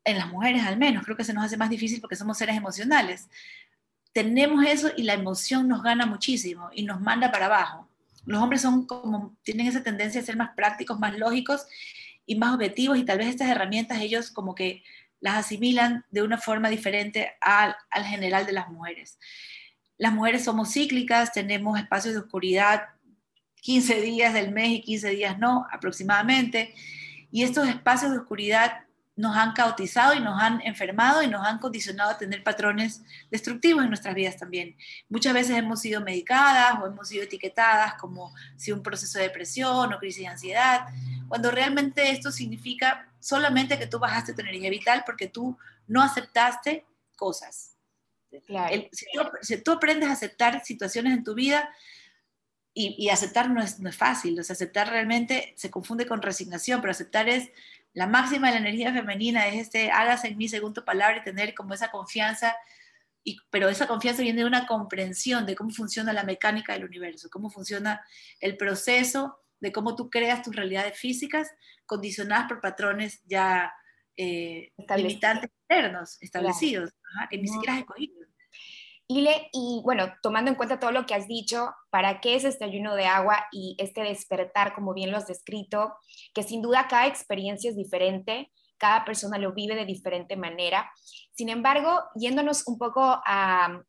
en 0.03 0.17
las 0.17 0.29
mujeres 0.29 0.63
al 0.63 0.77
menos, 0.77 1.05
creo 1.05 1.15
que 1.15 1.23
se 1.23 1.35
nos 1.35 1.45
hace 1.45 1.55
más 1.55 1.69
difícil 1.69 2.01
porque 2.01 2.15
somos 2.15 2.39
seres 2.39 2.57
emocionales. 2.57 3.29
Tenemos 4.13 4.65
eso 4.65 4.89
y 4.97 5.03
la 5.03 5.13
emoción 5.13 5.67
nos 5.67 5.83
gana 5.83 6.07
muchísimo 6.07 6.71
y 6.73 6.85
nos 6.85 7.01
manda 7.01 7.31
para 7.31 7.45
abajo. 7.45 7.87
Los 8.25 8.41
hombres 8.41 8.63
son 8.63 8.87
como, 8.87 9.37
tienen 9.43 9.67
esa 9.67 9.83
tendencia 9.83 10.21
a 10.21 10.23
ser 10.23 10.37
más 10.37 10.55
prácticos, 10.55 10.97
más 10.97 11.15
lógicos 11.19 11.67
y 12.29 12.35
más 12.35 12.53
objetivos 12.53 12.99
y 12.99 13.05
tal 13.05 13.17
vez 13.17 13.29
estas 13.29 13.49
herramientas 13.49 13.99
ellos 14.01 14.29
como 14.29 14.53
que 14.53 14.83
las 15.19 15.35
asimilan 15.35 16.05
de 16.11 16.21
una 16.21 16.37
forma 16.37 16.69
diferente 16.69 17.31
al, 17.41 17.75
al 17.89 18.05
general 18.05 18.45
de 18.45 18.51
las 18.51 18.69
mujeres. 18.69 19.17
Las 19.97 20.13
mujeres 20.13 20.43
somos 20.43 20.71
cíclicas, 20.71 21.33
tenemos 21.33 21.79
espacios 21.79 22.13
de 22.13 22.19
oscuridad 22.19 22.83
15 23.61 24.01
días 24.01 24.35
del 24.35 24.51
mes 24.51 24.69
y 24.69 24.81
15 24.81 25.09
días 25.09 25.39
no, 25.39 25.65
aproximadamente. 25.71 26.75
Y 27.31 27.41
estos 27.41 27.67
espacios 27.67 28.11
de 28.11 28.19
oscuridad 28.19 28.83
nos 29.19 29.35
han 29.35 29.51
caotizado 29.51 30.13
y 30.13 30.21
nos 30.21 30.41
han 30.41 30.61
enfermado 30.61 31.21
y 31.21 31.27
nos 31.27 31.45
han 31.45 31.59
condicionado 31.59 32.11
a 32.11 32.17
tener 32.17 32.41
patrones 32.41 33.03
destructivos 33.29 33.83
en 33.83 33.89
nuestras 33.89 34.15
vidas 34.15 34.37
también. 34.37 34.77
Muchas 35.09 35.33
veces 35.33 35.57
hemos 35.57 35.81
sido 35.81 35.99
medicadas 35.99 36.79
o 36.81 36.87
hemos 36.87 37.09
sido 37.09 37.25
etiquetadas 37.25 37.95
como 37.95 38.33
si 38.55 38.71
un 38.71 38.81
proceso 38.81 39.17
de 39.17 39.25
depresión 39.25 39.91
o 39.91 39.99
crisis 39.99 40.21
de 40.21 40.27
ansiedad, 40.27 40.85
cuando 41.27 41.51
realmente 41.51 42.11
esto 42.11 42.31
significa 42.31 43.11
solamente 43.19 43.77
que 43.77 43.87
tú 43.87 43.99
bajaste 43.99 44.33
tu 44.33 44.39
energía 44.39 44.69
vital 44.69 45.03
porque 45.05 45.27
tú 45.27 45.57
no 45.85 46.01
aceptaste 46.01 46.85
cosas. 47.17 47.75
si, 49.41 49.61
tú, 49.61 49.73
aprendes 49.73 50.07
a 50.07 50.13
aceptar 50.13 50.63
situaciones 50.63 51.11
en 51.11 51.25
tu 51.25 51.33
vida, 51.33 51.69
y, 52.73 53.09
aceptar 53.09 53.49
no 53.49 53.61
es, 53.61 53.81
no 53.81 53.89
es 53.89 53.97
fácil, 53.97 54.39
o 54.39 54.43
sea, 54.43 54.53
aceptar 54.53 54.89
realmente 54.89 55.53
se 55.57 55.69
confunde 55.69 56.05
con 56.05 56.21
resignación, 56.21 56.79
pero 56.79 56.91
aceptar 56.91 57.27
es 57.27 57.49
la 57.93 58.07
máxima 58.07 58.47
de 58.47 58.53
la 58.53 58.59
energía 58.59 58.93
femenina 58.93 59.47
es 59.47 59.55
este, 59.55 59.91
hágase 59.91 60.29
en 60.29 60.37
mí 60.37 60.47
según 60.47 60.73
tu 60.73 60.83
palabra 60.85 61.17
y 61.17 61.23
tener 61.23 61.53
como 61.53 61.73
esa 61.73 61.91
confianza, 61.91 62.55
y, 63.23 63.37
pero 63.49 63.69
esa 63.69 63.87
confianza 63.87 64.21
viene 64.21 64.41
de 64.41 64.47
una 64.47 64.67
comprensión 64.67 65.45
de 65.45 65.55
cómo 65.55 65.71
funciona 65.71 66.13
la 66.13 66.23
mecánica 66.23 66.73
del 66.73 66.85
universo, 66.85 67.29
cómo 67.31 67.49
funciona 67.49 68.01
el 68.39 68.57
proceso 68.57 69.39
de 69.59 69.71
cómo 69.71 69.95
tú 69.95 70.09
creas 70.09 70.41
tus 70.41 70.55
realidades 70.55 70.97
físicas 70.97 71.49
condicionadas 71.85 72.47
por 72.47 72.61
patrones 72.61 73.21
ya 73.25 73.73
eh, 74.15 74.71
limitantes 74.95 75.49
internos 75.63 76.17
establecidos, 76.21 76.91
que 77.29 77.37
ni 77.37 77.47
siquiera 77.47 77.73
has 77.73 77.79
escogido. 77.79 78.28
Y 79.11 79.81
bueno, 79.83 80.13
tomando 80.21 80.51
en 80.51 80.55
cuenta 80.55 80.79
todo 80.79 80.91
lo 80.91 81.05
que 81.05 81.15
has 81.15 81.27
dicho, 81.27 81.71
¿para 81.89 82.21
qué 82.21 82.35
es 82.35 82.43
este 82.43 82.65
ayuno 82.65 82.95
de 82.95 83.07
agua 83.07 83.47
y 83.51 83.75
este 83.79 84.03
despertar, 84.03 84.75
como 84.75 84.93
bien 84.93 85.11
lo 85.11 85.17
has 85.17 85.27
descrito? 85.27 85.95
Que 86.33 86.43
sin 86.43 86.61
duda 86.61 86.87
cada 86.87 87.07
experiencia 87.07 87.71
es 87.71 87.75
diferente, 87.75 88.51
cada 88.79 89.05
persona 89.05 89.37
lo 89.37 89.53
vive 89.53 89.75
de 89.75 89.85
diferente 89.85 90.35
manera. 90.35 90.91
Sin 91.33 91.49
embargo, 91.49 92.01
yéndonos 92.15 92.67
un 92.67 92.79
poco 92.79 93.21
al, 93.25 93.85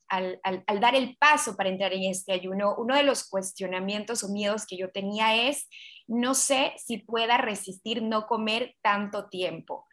dar 0.81 0.95
el 0.95 1.17
paso 1.17 1.57
para 1.57 1.71
entrar 1.71 1.93
en 1.95 2.05
este 2.05 2.33
ayuno, 2.33 2.75
uno 2.77 2.97
de 2.97 3.05
los 3.05 3.29
cuestionamientos 3.29 4.23
o 4.25 4.29
miedos 4.29 4.67
que 4.67 4.77
yo 4.77 4.91
tenía 4.91 5.49
es, 5.49 5.69
no 6.07 6.35
sé 6.35 6.75
si 6.77 6.99
pueda 6.99 7.39
resistir 7.39 8.03
no 8.03 8.27
comer 8.27 8.75
tanto 8.83 9.29
tiempo. 9.29 9.87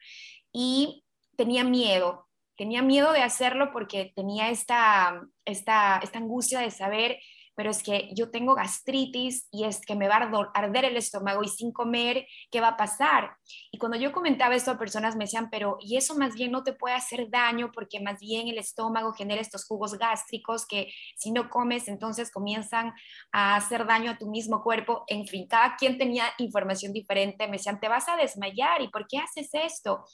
Y 0.52 1.06
tenía 1.38 1.64
miedo, 1.64 2.27
tenía 2.58 2.82
miedo 2.82 3.12
de 3.12 3.22
hacerlo 3.22 3.72
porque 3.72 4.12
tenía 4.16 4.50
esta, 4.50 5.22
esta, 5.46 6.00
esta 6.04 6.20
angustia 6.20 6.60
de 6.60 6.72
saber 6.72 7.20
pero 7.58 7.72
es 7.72 7.82
que 7.82 8.12
yo 8.14 8.30
tengo 8.30 8.54
gastritis 8.54 9.48
y 9.52 9.64
es 9.64 9.82
que 9.82 9.96
me 9.96 10.08
va 10.08 10.18
a 10.18 10.52
arder 10.54 10.86
el 10.86 10.96
estómago 10.96 11.42
y 11.44 11.48
sin 11.48 11.72
comer, 11.72 12.28
¿qué 12.52 12.62
va 12.62 12.68
a 12.68 12.78
pasar? 12.78 13.36
Y 13.72 13.80
cuando 13.80 13.98
yo 13.98 14.12
comentaba 14.12 14.54
esto 14.54 14.70
a 14.70 14.78
personas 14.78 15.16
me 15.16 15.24
decían, 15.24 15.50
pero 15.50 15.78
y 15.80 15.98
eso 15.98 16.16
más 16.16 16.36
bien 16.36 16.52
no 16.52 16.64
te 16.64 16.74
puede 16.74 16.94
hacer 16.94 17.32
daño 17.32 17.72
porque 17.74 18.00
más 18.00 18.20
bien 18.20 18.48
el 18.48 18.60
estómago 18.60 19.12
genera 19.12 19.42
estos 19.42 19.66
jugos 19.66 19.98
gástricos 19.98 20.68
que 20.68 20.94
si 21.16 21.32
no 21.32 21.50
comes 21.50 21.88
entonces 21.88 22.32
comienzan 22.32 22.94
a 23.32 23.56
hacer 23.56 23.88
daño 23.88 24.12
a 24.12 24.18
tu 24.20 24.30
mismo 24.30 24.62
cuerpo. 24.62 25.04
En 25.08 25.26
fin, 25.26 25.48
cada 25.48 25.78
quien 25.78 25.98
tenía 25.98 26.26
información 26.38 26.94
diferente, 26.94 27.48
me 27.48 27.58
decían, 27.58 27.80
te 27.80 27.88
vas 27.88 28.08
a 28.08 28.18
desmayar 28.18 28.84
y 28.84 28.90
¿por 28.90 29.08
qué 29.08 29.18
haces 29.18 29.50
esto? 29.54 30.06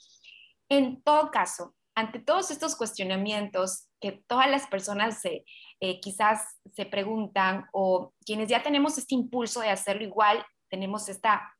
En 0.70 1.02
todo 1.02 1.30
caso, 1.30 1.74
ante 1.94 2.18
todos 2.18 2.50
estos 2.50 2.76
cuestionamientos 2.76 3.88
que 4.00 4.24
todas 4.26 4.50
las 4.50 4.66
personas 4.66 5.20
se 5.20 5.44
eh, 5.80 6.00
quizás 6.00 6.58
se 6.74 6.86
preguntan 6.86 7.66
o 7.72 8.12
quienes 8.24 8.48
ya 8.48 8.62
tenemos 8.62 8.98
este 8.98 9.14
impulso 9.14 9.60
de 9.60 9.70
hacerlo 9.70 10.02
igual, 10.02 10.44
tenemos 10.68 11.08
esta, 11.08 11.54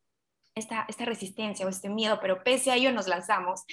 esta, 0.55 0.85
esta 0.87 1.05
resistencia 1.05 1.65
o 1.65 1.69
este 1.69 1.89
miedo, 1.89 2.19
pero 2.21 2.43
pese 2.43 2.71
a 2.71 2.75
ello 2.75 2.91
nos 2.91 3.07
lanzamos. 3.07 3.63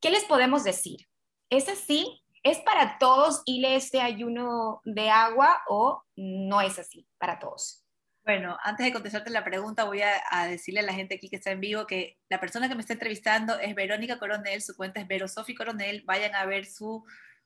¿Qué 0.00 0.10
les 0.10 0.24
podemos 0.24 0.64
decir? 0.64 1.06
¿Es 1.50 1.68
así? 1.68 2.22
¿Es 2.42 2.58
para 2.60 2.98
todos 2.98 3.42
ir 3.46 3.64
este 3.64 4.00
ayuno 4.00 4.80
de 4.84 5.10
agua 5.10 5.62
o 5.68 6.02
no 6.16 6.60
es 6.60 6.78
así 6.78 7.06
para 7.18 7.38
todos? 7.38 7.83
Bueno, 8.24 8.56
antes 8.62 8.86
de 8.86 8.92
contestarte 8.92 9.30
la 9.30 9.44
pregunta, 9.44 9.84
voy 9.84 10.00
a, 10.00 10.22
a, 10.30 10.46
decirle 10.46 10.80
a 10.80 10.84
la 10.84 10.94
gente 10.94 11.16
aquí 11.16 11.28
que 11.28 11.36
está 11.36 11.50
en 11.50 11.60
vivo 11.60 11.86
que 11.86 12.18
la 12.30 12.40
persona 12.40 12.68
que 12.68 12.74
me 12.74 12.80
está 12.80 12.94
entrevistando 12.94 13.58
es 13.58 13.74
Verónica 13.74 14.18
Coronel, 14.18 14.62
su 14.62 14.74
cuenta 14.76 15.00
es 15.00 15.06
Vero 15.06 15.28
Sofi 15.28 15.54
Coronel, 15.54 16.02
vayan 16.06 16.34
a 16.34 16.46
ver 16.46 16.64
su 16.64 17.04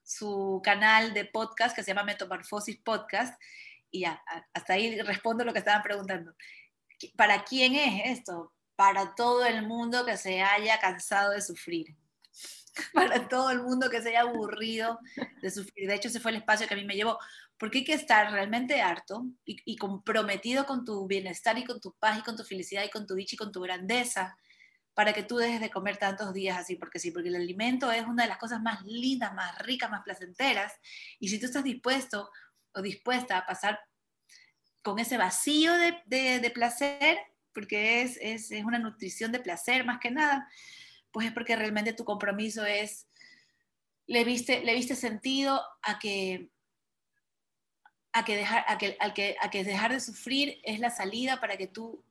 su 0.09 0.63
canal 0.65 1.13
de 1.13 1.27
podcast 1.27 1.77
que 1.77 1.83
se 1.83 1.89
llama 1.89 2.03
Metamorfosis 2.03 2.79
Podcast. 2.79 3.41
Y 3.91 4.01
ya, 4.01 4.23
hasta 4.55 4.73
ahí 4.73 5.01
respondo 5.03 5.45
lo 5.45 5.53
que 5.53 5.59
estaban 5.59 5.83
preguntando. 5.83 6.35
¿Para 7.15 7.45
quién 7.45 7.75
es 7.75 8.19
esto? 8.19 8.53
Para 8.75 9.15
todo 9.15 9.45
el 9.45 9.67
mundo 9.67 10.07
que 10.07 10.17
se 10.17 10.43
haya 10.43 10.81
cansado 10.81 11.33
de 11.33 11.43
sufrir. 11.43 11.95
Para 12.95 13.29
todo 13.29 13.51
el 13.51 13.61
mundo 13.63 13.91
que 13.91 14.01
se 14.01 14.11
haya 14.11 14.23
aburrido 14.23 14.99
de 15.43 15.51
sufrir. 15.51 15.89
De 15.89 15.95
hecho, 15.95 16.09
ese 16.09 16.21
fue 16.21 16.31
el 16.31 16.39
espacio 16.39 16.67
que 16.67 16.75
a 16.75 16.77
mí 16.77 16.85
me 16.85 16.95
llevó. 16.95 17.19
Porque 17.59 17.79
hay 17.79 17.85
que 17.85 17.95
estar 17.95 18.31
realmente 18.31 18.81
harto 18.81 19.27
y, 19.45 19.77
comprometido 19.77 20.65
con 20.65 20.85
tu 20.85 21.07
bienestar 21.07 21.59
y 21.59 21.65
con 21.65 21.81
tu 21.81 21.93
paz 21.99 22.19
y 22.19 22.23
con 22.23 22.37
tu 22.37 22.45
felicidad 22.45 22.85
y 22.85 22.91
con 22.91 23.07
tu 23.07 23.15
dicha 23.15 23.35
y 23.35 23.39
con 23.39 23.53
tu 23.53 23.61
grandeza 23.61 24.37
para 24.95 25.13
que 25.13 25.23
tú 25.23 25.37
dejes 25.37 25.61
de 25.61 25.71
comer 25.71 25.97
tantos 25.97 26.33
días 26.35 26.59
así, 26.59 26.75
porque 26.75 26.99
sí, 26.99 27.13
porque 27.13 27.29
el 27.29 27.37
alimento 27.37 27.93
es 27.93 28.05
una 28.05 28.25
de 28.25 28.29
las 28.29 28.39
cosas 28.39 28.61
más 28.61 28.83
lindas, 28.85 29.33
más 29.33 29.57
ricas, 29.59 29.91
más 29.91 30.03
placenteras, 30.03 30.73
y 31.21 31.29
si 31.29 31.39
tú 31.39 31.47
estás 31.47 31.63
dispuesto 31.63 32.29
o 32.73 32.83
dispuesta 32.83 33.39
a 33.39 33.47
pasar 33.47 33.79
con 34.83 34.99
ese 34.99 35.17
vacío 35.17 35.73
de, 35.75 36.41
de, 36.41 36.51
placer, 36.51 37.17
porque 37.53 38.03
es, 38.03 38.19
es, 38.21 38.51
es, 38.51 38.65
una 38.65 38.81
nutrición 38.81 39.31
de 39.31 39.39
placer 39.39 39.85
más 39.85 40.01
que 40.01 40.11
nada, 40.11 40.49
pues 41.13 41.29
es 41.29 41.33
porque 41.33 41.55
realmente 41.55 41.93
tu 41.93 42.05
compromiso 42.05 42.65
es, 42.65 43.07
le 44.07 44.25
viste, 44.25 44.65
le 44.65 44.75
viste 44.75 44.97
sentido 44.97 45.63
a 45.83 45.99
que, 45.99 46.51
a 48.19 48.25
que, 48.25 48.37
dejar, 48.37 48.65
a 48.69 48.79
que, 48.79 48.97
a 49.41 49.51
que, 49.51 49.65
dejar 49.65 49.93
de 49.93 50.01
sufrir 50.01 50.61
es 50.65 50.81
la 50.81 50.91
salida 50.91 51.41
para 51.41 51.57
que 51.57 51.67
tú 51.67 52.05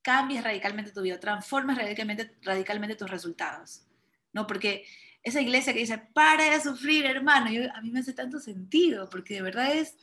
cambies 0.00 0.42
radicalmente 0.42 0.92
tu 0.92 1.02
vida, 1.02 1.20
transformes 1.20 1.76
radicalmente, 1.76 2.36
radicalmente 2.42 2.96
tus 2.96 3.10
resultados. 3.10 3.82
¿no? 4.32 4.46
Porque 4.46 4.86
esa 5.22 5.40
iglesia 5.40 5.72
que 5.72 5.80
dice, 5.80 5.98
para 5.98 6.50
de 6.50 6.60
sufrir, 6.60 7.06
hermano, 7.06 7.46
a 7.74 7.80
mí 7.80 7.90
me 7.90 8.00
hace 8.00 8.12
tanto 8.12 8.40
sentido, 8.40 9.08
porque 9.08 9.34
de 9.34 9.42
verdad 9.42 9.72
es, 9.74 9.96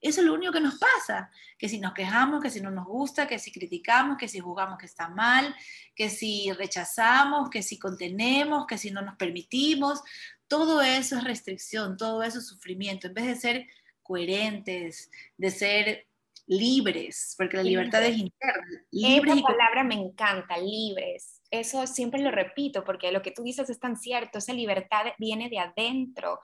es 0.00 0.18
lo 0.18 0.34
único 0.34 0.52
que 0.52 0.60
nos 0.60 0.78
pasa, 0.78 1.30
que 1.58 1.68
si 1.68 1.78
nos 1.78 1.92
quejamos, 1.92 2.42
que 2.42 2.50
si 2.50 2.60
no 2.60 2.70
nos 2.70 2.86
gusta, 2.86 3.28
que 3.28 3.38
si 3.38 3.52
criticamos, 3.52 4.16
que 4.16 4.28
si 4.28 4.40
juzgamos 4.40 4.78
que 4.78 4.86
está 4.86 5.08
mal, 5.08 5.54
que 5.94 6.10
si 6.10 6.50
rechazamos, 6.52 7.50
que 7.50 7.62
si 7.62 7.78
contenemos, 7.78 8.66
que 8.66 8.78
si 8.78 8.90
no 8.90 9.02
nos 9.02 9.16
permitimos, 9.16 10.02
todo 10.48 10.82
eso 10.82 11.18
es 11.18 11.24
restricción, 11.24 11.96
todo 11.96 12.22
eso 12.22 12.38
es 12.38 12.46
sufrimiento, 12.46 13.06
en 13.06 13.14
vez 13.14 13.26
de 13.26 13.36
ser 13.36 13.66
coherentes, 14.04 15.10
de 15.36 15.50
ser 15.50 16.06
libres, 16.46 17.34
porque 17.36 17.56
la 17.56 17.62
libertad 17.62 18.04
es 18.04 18.18
interna. 18.18 18.64
Libres 18.90 19.36
Esa 19.36 19.42
palabra 19.42 19.84
me 19.84 19.94
encanta, 19.94 20.58
libres. 20.58 21.40
Eso 21.50 21.86
siempre 21.86 22.20
lo 22.20 22.30
repito, 22.30 22.84
porque 22.84 23.12
lo 23.12 23.22
que 23.22 23.30
tú 23.30 23.42
dices 23.42 23.70
es 23.70 23.80
tan 23.80 23.96
cierto, 23.96 24.38
esa 24.38 24.52
libertad 24.52 25.06
viene 25.18 25.48
de 25.48 25.58
adentro. 25.58 26.40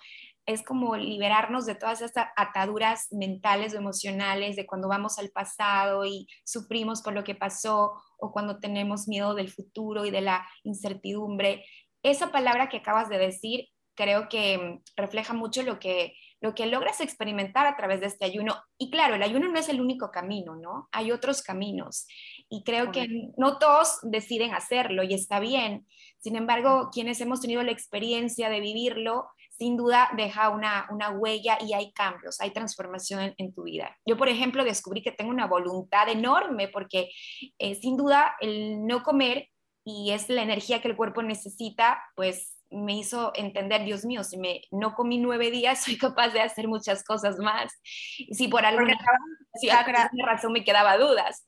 Es 0.47 0.63
como 0.63 0.97
liberarnos 0.97 1.67
de 1.67 1.75
todas 1.75 2.01
esas 2.01 2.27
ataduras 2.37 3.09
mentales 3.11 3.75
o 3.75 3.79
emocionales 3.79 4.57
de 4.57 4.67
cuando 4.67 4.89
vamos 4.89 5.19
al 5.19 5.31
pasado 5.31 6.05
y 6.07 6.27
sufrimos 6.45 7.03
por 7.03 7.13
lo 7.13 7.25
que 7.25 7.35
pasó 7.35 7.93
o 8.19 8.33
cuando 8.33 8.59
tenemos 8.59 9.07
miedo 9.07 9.35
del 9.35 9.51
futuro 9.51 10.07
y 10.07 10.11
de 10.11 10.23
la 10.23 10.47
incertidumbre. 10.65 11.65
Esa 12.03 12.33
palabra 12.33 12.69
que 12.69 12.79
acabas 12.79 13.09
de 13.11 13.19
decir 13.19 13.69
creo 13.95 14.29
que 14.29 14.57
mm, 14.57 14.83
refleja 14.97 15.35
mucho 15.35 15.63
lo 15.63 15.79
que 15.79 16.15
lo 16.41 16.55
que 16.55 16.67
logras 16.67 17.01
experimentar 17.01 17.67
a 17.67 17.77
través 17.77 18.01
de 18.01 18.07
este 18.07 18.25
ayuno. 18.25 18.57
Y 18.79 18.91
claro, 18.91 19.15
el 19.15 19.23
ayuno 19.23 19.49
no 19.49 19.59
es 19.59 19.69
el 19.69 19.81
único 19.81 20.11
camino, 20.11 20.57
¿no? 20.57 20.89
Hay 20.93 21.13
otros 21.13 21.43
caminos. 21.43 22.07
Y 22.49 22.65
creo 22.65 22.91
que 22.93 23.07
no 23.37 23.59
todos 23.59 23.99
deciden 24.03 24.55
hacerlo 24.55 25.03
y 25.03 25.15
está 25.15 25.39
bien. 25.39 25.87
Sin 26.19 26.37
embargo, 26.37 26.91
quienes 26.93 27.21
hemos 27.21 27.41
tenido 27.41 27.63
la 27.63 27.73
experiencia 27.73 28.49
de 28.49 28.61
vivirlo, 28.61 29.29
sin 29.51 29.77
duda 29.77 30.11
deja 30.17 30.49
una, 30.49 30.89
una 30.91 31.11
huella 31.11 31.59
y 31.61 31.75
hay 31.75 31.93
cambios, 31.93 32.41
hay 32.41 32.51
transformación 32.51 33.35
en, 33.37 33.53
tu 33.53 33.65
vida. 33.65 33.95
Yo, 34.07 34.17
por 34.17 34.31
ejemplo, 34.31 34.65
descubrí 34.65 35.03
que 35.03 35.13
tengo 35.13 35.31
una 35.31 35.47
voluntad 35.47 36.09
enorme 36.09 36.69
porque 36.69 37.11
eh, 37.59 37.75
sin 37.75 37.99
duda 37.99 38.35
el 38.41 38.87
no 38.87 39.03
comer 39.03 39.49
y 39.85 40.13
es 40.13 40.31
la 40.31 40.43
energía 40.43 40.81
que 40.81 40.89
el 40.89 40.97
cuerpo 40.97 41.23
necesita, 41.23 42.03
pues 42.17 42.57
me 42.71 42.99
hizo 42.99 43.33
entender, 43.35 43.85
Dios 43.85 44.05
mío, 44.05 44.25
si 44.25 44.39
me 44.39 44.63
no 44.71 44.95
comí 44.95 45.19
nueve 45.19 45.51
días, 45.51 45.83
soy 45.85 45.99
capaz 45.99 46.29
de 46.31 46.41
hacer 46.41 46.69
muchas 46.69 47.05
cosas 47.05 47.39
más. 47.39 47.73
Y 48.19 48.35
si 48.35 48.49
por 48.49 48.65
alguna 48.67 48.97
razón 50.27 50.53
me 50.53 50.65
quedaba 50.65 50.97
dudas. 50.97 51.45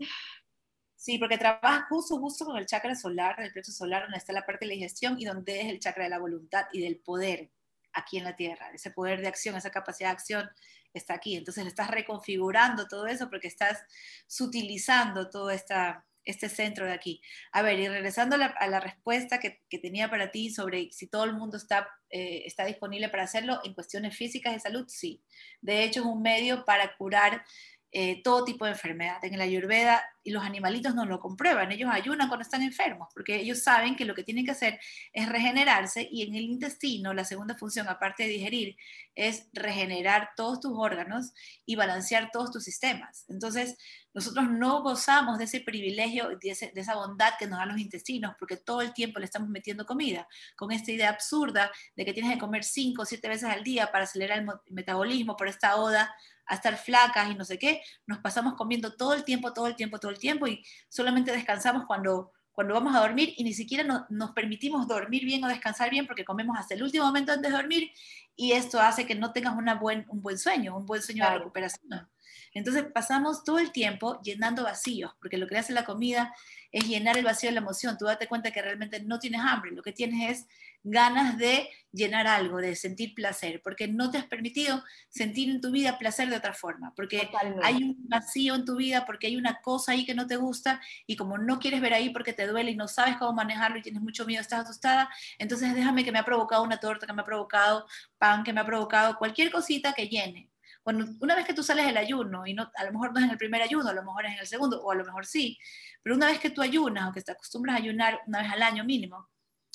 Sí, 0.97 1.19
porque 1.19 1.37
trabaja 1.37 1.87
justo, 1.88 2.17
justo 2.19 2.45
con 2.45 2.57
el 2.57 2.67
chakra 2.67 2.95
solar, 2.95 3.35
el 3.41 3.52
plexo 3.52 3.73
solar, 3.73 4.02
donde 4.02 4.19
está 4.19 4.33
la 4.33 4.47
parte 4.47 4.64
de 4.64 4.69
la 4.69 4.75
digestión 4.75 5.17
y 5.19 5.25
donde 5.25 5.61
es 5.61 5.67
el 5.67 5.81
chakra 5.81 6.05
de 6.05 6.11
la 6.11 6.21
voluntad 6.21 6.67
y 6.73 6.81
del 6.81 7.00
poder 7.00 7.50
aquí 7.93 8.19
en 8.19 8.25
la 8.25 8.37
Tierra. 8.37 8.71
Ese 8.73 8.93
poder 8.93 9.21
de 9.21 9.26
acción, 9.26 9.57
esa 9.57 9.71
capacidad 9.71 10.11
de 10.11 10.12
acción 10.12 10.50
está 10.95 11.14
aquí. 11.14 11.37
Entonces 11.37 11.67
estás 11.67 11.91
reconfigurando 11.91 12.87
todo 12.87 13.07
eso 13.07 13.29
porque 13.31 13.49
estás 13.49 13.83
sutilizando 14.29 15.29
toda 15.29 15.55
esta, 15.55 16.07
este 16.25 16.49
centro 16.49 16.87
de 16.87 16.93
aquí. 16.93 17.21
A 17.52 17.62
ver, 17.62 17.79
y 17.79 17.88
regresando 17.88 18.37
a 18.37 18.69
la, 18.69 18.81
respuesta 18.81 19.41
que, 19.41 19.61
tenía 19.79 20.09
para 20.11 20.31
ti 20.31 20.50
sobre 20.50 20.91
si 20.93 21.09
todo 21.09 21.25
el 21.25 21.35
mundo 21.35 21.57
está, 21.57 21.88
eh, 22.11 22.43
está 22.47 22.64
disponible 22.64 23.09
para 23.09 23.25
hacerlo 23.25 23.61
en 23.64 23.75
cuestiones 23.75 24.17
físicas 24.17 24.52
de 24.52 24.61
salud, 24.61 24.85
sí. 24.88 25.23
De 25.61 25.85
hecho, 25.85 26.00
es 26.00 26.07
un 26.07 26.23
medio 26.23 26.64
para 26.64 26.97
curar 26.97 27.45
eh, 27.94 28.22
todo 28.22 28.42
tipo 28.44 28.64
de 28.64 28.70
enfermedad. 28.70 29.22
En 29.22 29.37
la 29.37 29.44
ayurveda 29.44 30.02
y 30.25 30.30
los 30.30 30.42
animalitos 30.42 30.94
no 30.94 31.04
lo 31.04 31.20
comprueban, 31.20 31.72
ellos 31.72 31.90
ayunan 31.92 32.28
cuando 32.28 32.42
están 32.42 32.62
enfermos, 32.62 33.08
porque 33.12 33.37
ellos 33.37 33.62
saben 33.62 33.96
que 33.96 34.06
lo 34.06 34.14
que 34.14 34.22
tienen 34.22 34.46
que 34.46 34.52
hacer 34.52 34.80
es 35.12 35.28
regenerarse 35.28 36.08
y 36.11 36.22
en 36.22 36.34
el 36.34 36.44
intestino 36.44 37.12
la 37.12 37.25
segunda 37.25 37.54
función, 37.54 37.88
aparte 37.88 38.22
de 38.22 38.30
digerir, 38.30 38.76
es 39.14 39.49
regenerar 39.52 40.30
todos 40.37 40.61
tus 40.61 40.72
órganos 40.75 41.32
y 41.66 41.76
balancear 41.76 42.30
todos 42.32 42.50
tus 42.50 42.64
sistemas. 42.64 43.26
Entonces, 43.28 43.76
nosotros 44.14 44.49
no 44.49 44.82
gozamos 44.82 45.37
de 45.37 45.44
ese 45.44 45.61
privilegio, 45.61 46.28
de, 46.40 46.70
de 46.75 46.80
esa 46.80 46.94
bondad 46.94 47.34
que 47.38 47.46
nos 47.46 47.58
dan 47.58 47.68
los 47.68 47.78
intestinos, 47.78 48.34
porque 48.38 48.56
todo 48.56 48.80
el 48.80 48.94
tiempo 48.94 49.18
le 49.18 49.26
estamos 49.26 49.50
metiendo 49.50 49.84
comida, 49.84 50.26
con 50.56 50.72
esta 50.72 50.92
idea 50.92 51.11
absurda 51.11 51.70
de 51.94 52.04
que 52.06 52.14
tienes 52.14 52.32
que 52.32 52.38
comer 52.38 52.64
cinco 52.64 53.02
o 53.02 53.04
siete 53.04 53.28
veces 53.28 53.50
al 53.50 53.64
día 53.64 53.92
para 53.92 54.04
acelerar 54.04 54.38
el 54.38 54.46
metabolismo 54.70 55.37
por 55.37 55.49
esta 55.49 55.76
oda 55.76 56.14
a 56.52 56.56
estar 56.56 56.76
flacas 56.76 57.30
y 57.30 57.35
no 57.35 57.44
sé 57.44 57.59
qué, 57.59 57.82
nos 58.06 58.18
pasamos 58.18 58.54
comiendo 58.54 58.94
todo 58.94 59.14
el 59.14 59.25
tiempo, 59.25 59.52
todo 59.52 59.66
el 59.66 59.75
tiempo, 59.75 59.99
todo 59.99 60.11
el 60.11 60.18
tiempo 60.18 60.47
y 60.47 60.62
solamente 60.88 61.32
descansamos 61.32 61.87
cuando, 61.87 62.30
cuando 62.52 62.75
vamos 62.75 62.94
a 62.94 63.00
dormir 63.00 63.32
y 63.38 63.44
ni 63.44 63.54
siquiera 63.54 64.06
nos 64.11 64.30
permitimos 64.32 64.87
dormir 64.87 65.25
bien 65.25 65.42
o 65.44 65.49
descansar 65.49 65.90
bien 65.90 66.06
porque 66.06 66.25
comemos 66.25 66.59
hasta 66.59 66.75
el 66.75 66.82
último 66.82 67.06
momento 67.06 67.32
antes 67.32 67.50
de 67.50 67.56
dormir 67.56 67.90
y 68.37 68.52
esto 68.52 68.80
hace 68.80 69.06
que 69.06 69.14
no 69.14 69.32
tengas 69.32 69.56
una 69.56 69.76
buen, 69.76 70.04
un 70.09 70.21
buen 70.21 70.38
sueño, 70.38 70.76
un 70.76 70.85
buen 70.85 71.02
sueño 71.02 71.25
de 71.25 71.38
recuperación. 71.38 72.09
Entonces 72.54 72.85
pasamos 72.92 73.44
todo 73.44 73.59
el 73.59 73.73
tiempo 73.73 74.21
llenando 74.23 74.64
vacíos, 74.64 75.12
porque 75.21 75.38
lo 75.38 75.47
que 75.47 75.59
hace 75.59 75.73
la 75.73 75.85
comida 75.85 76.35
es 76.71 76.87
llenar 76.87 77.18
el 77.18 77.25
vacío 77.25 77.50
de 77.50 77.54
la 77.54 77.61
emoción. 77.61 77.97
Tú 77.99 78.06
date 78.06 78.26
cuenta 78.26 78.50
que 78.50 78.62
realmente 78.62 79.02
no 79.02 79.18
tienes 79.18 79.40
hambre, 79.40 79.73
lo 79.73 79.82
que 79.82 79.92
tienes 79.92 80.30
es 80.30 80.47
ganas 80.85 81.38
de 81.38 81.68
llenar 81.92 82.26
algo, 82.26 82.59
de 82.59 82.75
sentir 82.75 83.14
placer, 83.14 83.61
porque 83.62 83.87
no 83.87 84.11
te 84.11 84.18
has 84.18 84.26
permitido 84.26 84.82
sentir 85.09 85.50
en 85.50 85.61
tu 85.61 85.71
vida 85.71 85.99
placer 85.99 86.28
de 86.28 86.37
otra 86.37 86.54
forma, 86.54 86.92
porque 86.97 87.30
hay 87.62 87.76
un 87.76 88.09
vacío 88.09 88.54
en 88.54 88.64
tu 88.64 88.76
vida, 88.76 89.04
porque 89.06 89.28
hay 89.28 89.37
una 89.37 89.61
cosa 89.61 89.92
ahí 89.92 90.04
que 90.04 90.14
no 90.14 90.26
te 90.26 90.37
gusta 90.37 90.80
y 91.06 91.16
como 91.16 91.38
no 91.38 91.59
quieres 91.59 91.80
ver 91.80 91.94
ahí 91.94 92.11
porque 92.11 92.32
te 92.32 92.47
duele 92.47 92.73
y 92.73 92.76
no 92.76 92.88
sabes 92.88 93.16
cómo 93.16 93.32
manejarlo 93.32 93.78
y 93.78 93.82
tienes 93.82 94.02
mucho 94.02 94.25
miedo, 94.25 94.40
estás 94.40 94.64
asustada, 94.64 95.09
entonces 95.38 95.75
déjame 95.75 96.04
que 96.04 96.12
me 96.12 96.18
ha 96.18 96.25
provocado 96.25 96.62
una 96.62 96.78
torta, 96.78 97.06
que 97.06 97.12
me 97.12 97.23
ha 97.23 97.26
provocado 97.26 97.87
pan, 98.18 98.42
que 98.42 98.52
me 98.52 98.61
ha 98.61 98.66
provocado 98.66 99.16
cualquier 99.18 99.50
cosita 99.52 99.92
que 99.92 100.09
llene. 100.09 100.51
Bueno, 100.84 101.06
una 101.20 101.36
vez 101.36 101.46
que 101.46 101.54
tú 101.54 101.62
sales 101.62 101.86
del 101.86 101.96
ayuno, 101.96 102.46
y 102.46 102.54
no, 102.54 102.70
a 102.74 102.84
lo 102.84 102.92
mejor 102.92 103.12
no 103.12 103.20
es 103.20 103.24
en 103.24 103.30
el 103.30 103.38
primer 103.38 103.62
ayuno, 103.62 103.88
a 103.88 103.94
lo 103.94 104.02
mejor 104.02 104.26
es 104.26 104.32
en 104.32 104.38
el 104.40 104.46
segundo, 104.46 104.82
o 104.82 104.90
a 104.90 104.94
lo 104.96 105.04
mejor 105.04 105.26
sí, 105.26 105.58
pero 106.02 106.16
una 106.16 106.26
vez 106.26 106.40
que 106.40 106.50
tú 106.50 106.60
ayunas 106.60 107.08
o 107.08 107.12
que 107.12 107.22
te 107.22 107.32
acostumbras 107.32 107.76
a 107.76 107.78
ayunar 107.78 108.20
una 108.26 108.42
vez 108.42 108.50
al 108.50 108.62
año 108.62 108.84
mínimo, 108.84 109.28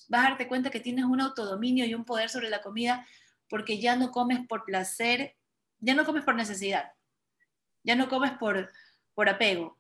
vas 0.10 0.26
a 0.26 0.30
darte 0.30 0.48
cuenta 0.48 0.70
que 0.70 0.80
tienes 0.80 1.06
un 1.06 1.22
autodominio 1.22 1.86
y 1.86 1.94
un 1.94 2.06
poder 2.06 2.30
sobre 2.30 2.50
la 2.50 2.62
comida 2.62 3.06
porque 3.50 3.80
ya 3.80 3.96
no 3.96 4.12
comes 4.12 4.46
por 4.48 4.66
placer, 4.66 5.36
ya 5.80 5.94
no 5.96 6.06
comes 6.06 6.24
por 6.24 6.36
necesidad, 6.36 6.92
ya 7.84 7.96
no 7.96 8.10
comes 8.10 8.32
por, 8.34 8.72
por 9.14 9.30
apego. 9.30 9.78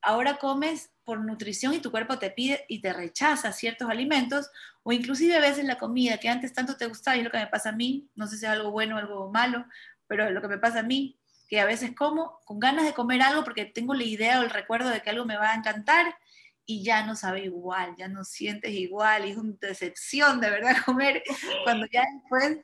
Ahora 0.00 0.38
comes 0.38 0.90
por 1.04 1.20
nutrición 1.20 1.74
y 1.74 1.80
tu 1.80 1.90
cuerpo 1.90 2.18
te 2.18 2.30
pide 2.30 2.64
y 2.68 2.80
te 2.80 2.92
rechaza 2.92 3.52
ciertos 3.52 3.90
alimentos 3.90 4.50
o 4.82 4.92
inclusive 4.92 5.36
a 5.36 5.40
veces 5.40 5.64
la 5.64 5.76
comida 5.76 6.18
que 6.18 6.28
antes 6.28 6.52
tanto 6.52 6.76
te 6.76 6.86
gustaba 6.86 7.16
y 7.16 7.20
es 7.20 7.24
lo 7.24 7.30
que 7.30 7.38
me 7.38 7.46
pasa 7.46 7.70
a 7.70 7.72
mí, 7.72 8.08
no 8.14 8.26
sé 8.26 8.38
si 8.38 8.46
es 8.46 8.50
algo 8.50 8.70
bueno 8.70 8.96
o 8.96 8.98
algo 8.98 9.30
malo, 9.30 9.66
pero 10.06 10.30
lo 10.30 10.40
que 10.40 10.48
me 10.48 10.58
pasa 10.58 10.80
a 10.80 10.84
mí, 10.84 11.18
que 11.48 11.60
a 11.60 11.64
veces 11.64 11.94
como 11.94 12.40
con 12.44 12.58
ganas 12.58 12.84
de 12.84 12.94
comer 12.94 13.22
algo 13.22 13.44
porque 13.44 13.64
tengo 13.64 13.94
la 13.94 14.04
idea 14.04 14.40
o 14.40 14.42
el 14.42 14.50
recuerdo 14.50 14.88
de 14.90 15.00
que 15.00 15.10
algo 15.10 15.24
me 15.24 15.36
va 15.36 15.52
a 15.52 15.56
encantar 15.56 16.16
y 16.64 16.82
ya 16.82 17.06
no 17.06 17.14
sabe 17.14 17.44
igual, 17.44 17.94
ya 17.96 18.08
no 18.08 18.24
sientes 18.24 18.72
igual, 18.72 19.24
y 19.24 19.30
es 19.30 19.36
una 19.36 19.54
decepción 19.60 20.40
de 20.40 20.50
verdad 20.50 20.76
comer 20.84 21.22
cuando 21.64 21.86
ya 21.86 22.04
después 22.12 22.58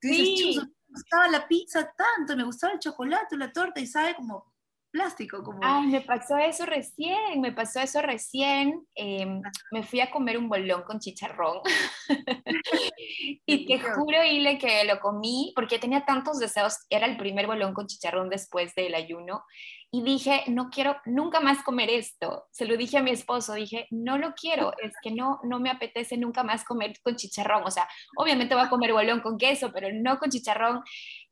tú 0.00 0.08
dices, 0.08 0.62
me 0.62 0.70
gustaba 0.88 1.28
la 1.28 1.48
pizza 1.48 1.90
tanto, 1.96 2.36
me 2.36 2.44
gustaba 2.44 2.74
el 2.74 2.78
chocolate, 2.78 3.36
la 3.36 3.52
torta 3.52 3.80
y 3.80 3.86
sabe 3.86 4.14
como 4.14 4.55
plástico. 4.96 5.42
Como... 5.42 5.60
Ay, 5.62 5.88
me 5.88 6.00
pasó 6.00 6.38
eso 6.38 6.64
recién, 6.64 7.40
me 7.40 7.52
pasó 7.52 7.80
eso 7.80 8.00
recién. 8.00 8.86
Ah. 8.98 9.50
me 9.70 9.82
fui 9.82 10.00
a 10.00 10.10
comer 10.10 10.38
un 10.38 10.48
bolón 10.48 10.82
con 10.82 10.98
chicharrón. 10.98 11.60
y 13.46 13.66
te 13.66 13.78
juro, 13.78 14.24
Ile, 14.24 14.58
que 14.58 14.84
lo 14.84 14.98
comí 15.00 15.52
porque 15.54 15.78
tenía 15.78 16.04
tantos 16.04 16.38
deseos. 16.38 16.78
Era 16.88 17.06
el 17.06 17.16
primer 17.16 17.46
bolón 17.46 17.74
con 17.74 17.86
chicharrón 17.86 18.30
después 18.30 18.74
del 18.74 18.94
ayuno 18.94 19.44
y 19.90 20.02
dije, 20.02 20.44
no 20.48 20.68
quiero 20.70 20.96
nunca 21.04 21.40
más 21.40 21.62
comer 21.62 21.90
esto. 21.90 22.46
Se 22.50 22.66
lo 22.66 22.76
dije 22.76 22.98
a 22.98 23.02
mi 23.02 23.10
esposo, 23.10 23.54
dije, 23.54 23.86
no 23.90 24.18
lo 24.18 24.34
quiero, 24.34 24.72
es 24.82 24.92
que 25.02 25.10
no, 25.10 25.40
no 25.44 25.60
me 25.60 25.70
apetece 25.70 26.16
nunca 26.16 26.42
más 26.42 26.64
comer 26.64 26.94
con 27.02 27.16
chicharrón. 27.16 27.64
O 27.64 27.70
sea, 27.70 27.88
obviamente 28.16 28.54
voy 28.54 28.64
a 28.64 28.70
comer 28.70 28.92
bolón 28.92 29.20
con 29.20 29.38
queso, 29.38 29.70
pero 29.72 29.88
no 29.92 30.18
con 30.18 30.30
chicharrón. 30.30 30.82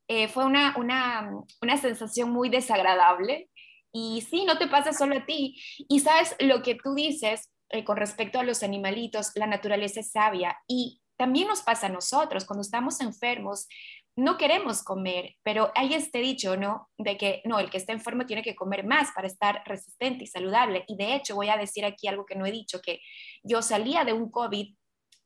Eh, 0.06 0.28
fue 0.28 0.44
una, 0.44 0.75
una, 0.76 1.30
una 1.62 1.76
sensación 1.78 2.30
muy 2.30 2.50
desagradable. 2.50 3.49
Y 3.96 4.22
sí, 4.22 4.44
no 4.44 4.58
te 4.58 4.66
pasa 4.66 4.92
solo 4.92 5.16
a 5.16 5.24
ti. 5.24 5.62
Y 5.88 6.00
sabes 6.00 6.34
lo 6.40 6.62
que 6.62 6.74
tú 6.74 6.94
dices 6.94 7.48
eh, 7.70 7.84
con 7.84 7.96
respecto 7.96 8.40
a 8.40 8.42
los 8.42 8.64
animalitos, 8.64 9.30
la 9.36 9.46
naturaleza 9.46 10.00
es 10.00 10.10
sabia. 10.10 10.58
Y 10.66 11.00
también 11.16 11.46
nos 11.46 11.62
pasa 11.62 11.86
a 11.86 11.90
nosotros, 11.90 12.44
cuando 12.44 12.62
estamos 12.62 13.00
enfermos, 13.00 13.68
no 14.16 14.36
queremos 14.36 14.82
comer, 14.82 15.36
pero 15.44 15.70
hay 15.76 15.94
este 15.94 16.18
dicho, 16.18 16.56
¿no? 16.56 16.88
De 16.98 17.16
que 17.16 17.40
no, 17.44 17.60
el 17.60 17.70
que 17.70 17.78
está 17.78 17.92
enfermo 17.92 18.26
tiene 18.26 18.42
que 18.42 18.56
comer 18.56 18.84
más 18.84 19.12
para 19.14 19.28
estar 19.28 19.62
resistente 19.64 20.24
y 20.24 20.26
saludable. 20.26 20.84
Y 20.88 20.96
de 20.96 21.14
hecho 21.14 21.36
voy 21.36 21.48
a 21.48 21.56
decir 21.56 21.84
aquí 21.84 22.08
algo 22.08 22.26
que 22.26 22.34
no 22.34 22.46
he 22.46 22.52
dicho, 22.52 22.80
que 22.80 23.00
yo 23.44 23.62
salía 23.62 24.04
de 24.04 24.12
un 24.12 24.28
COVID 24.30 24.74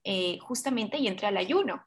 eh, 0.04 0.38
justamente 0.40 0.98
y 0.98 1.06
entré 1.06 1.26
al 1.26 1.38
ayuno. 1.38 1.86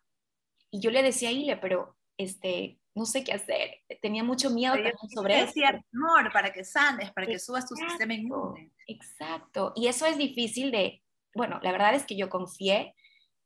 Y 0.71 0.79
yo 0.79 0.89
le 0.89 1.03
decía 1.03 1.29
a 1.29 1.31
Ile, 1.31 1.57
pero 1.57 1.95
este, 2.17 2.80
no 2.93 3.05
sé 3.05 3.23
qué 3.23 3.33
hacer. 3.33 3.79
Tenía 4.01 4.23
mucho 4.23 4.49
miedo 4.49 4.75
sobre 5.13 5.41
eso. 5.41 5.53
amor, 5.93 6.31
para 6.31 6.51
que 6.51 6.63
sanes, 6.63 7.11
para 7.11 7.27
que 7.27 7.39
subas 7.39 7.67
tu 7.67 7.75
sistema 7.75 8.13
inmune. 8.13 8.71
Exacto. 8.87 9.73
Y 9.75 9.87
eso 9.87 10.05
es 10.05 10.17
difícil 10.17 10.71
de, 10.71 11.01
bueno, 11.33 11.59
la 11.61 11.71
verdad 11.71 11.95
es 11.95 12.05
que 12.05 12.17
yo 12.17 12.29
confié 12.29 12.95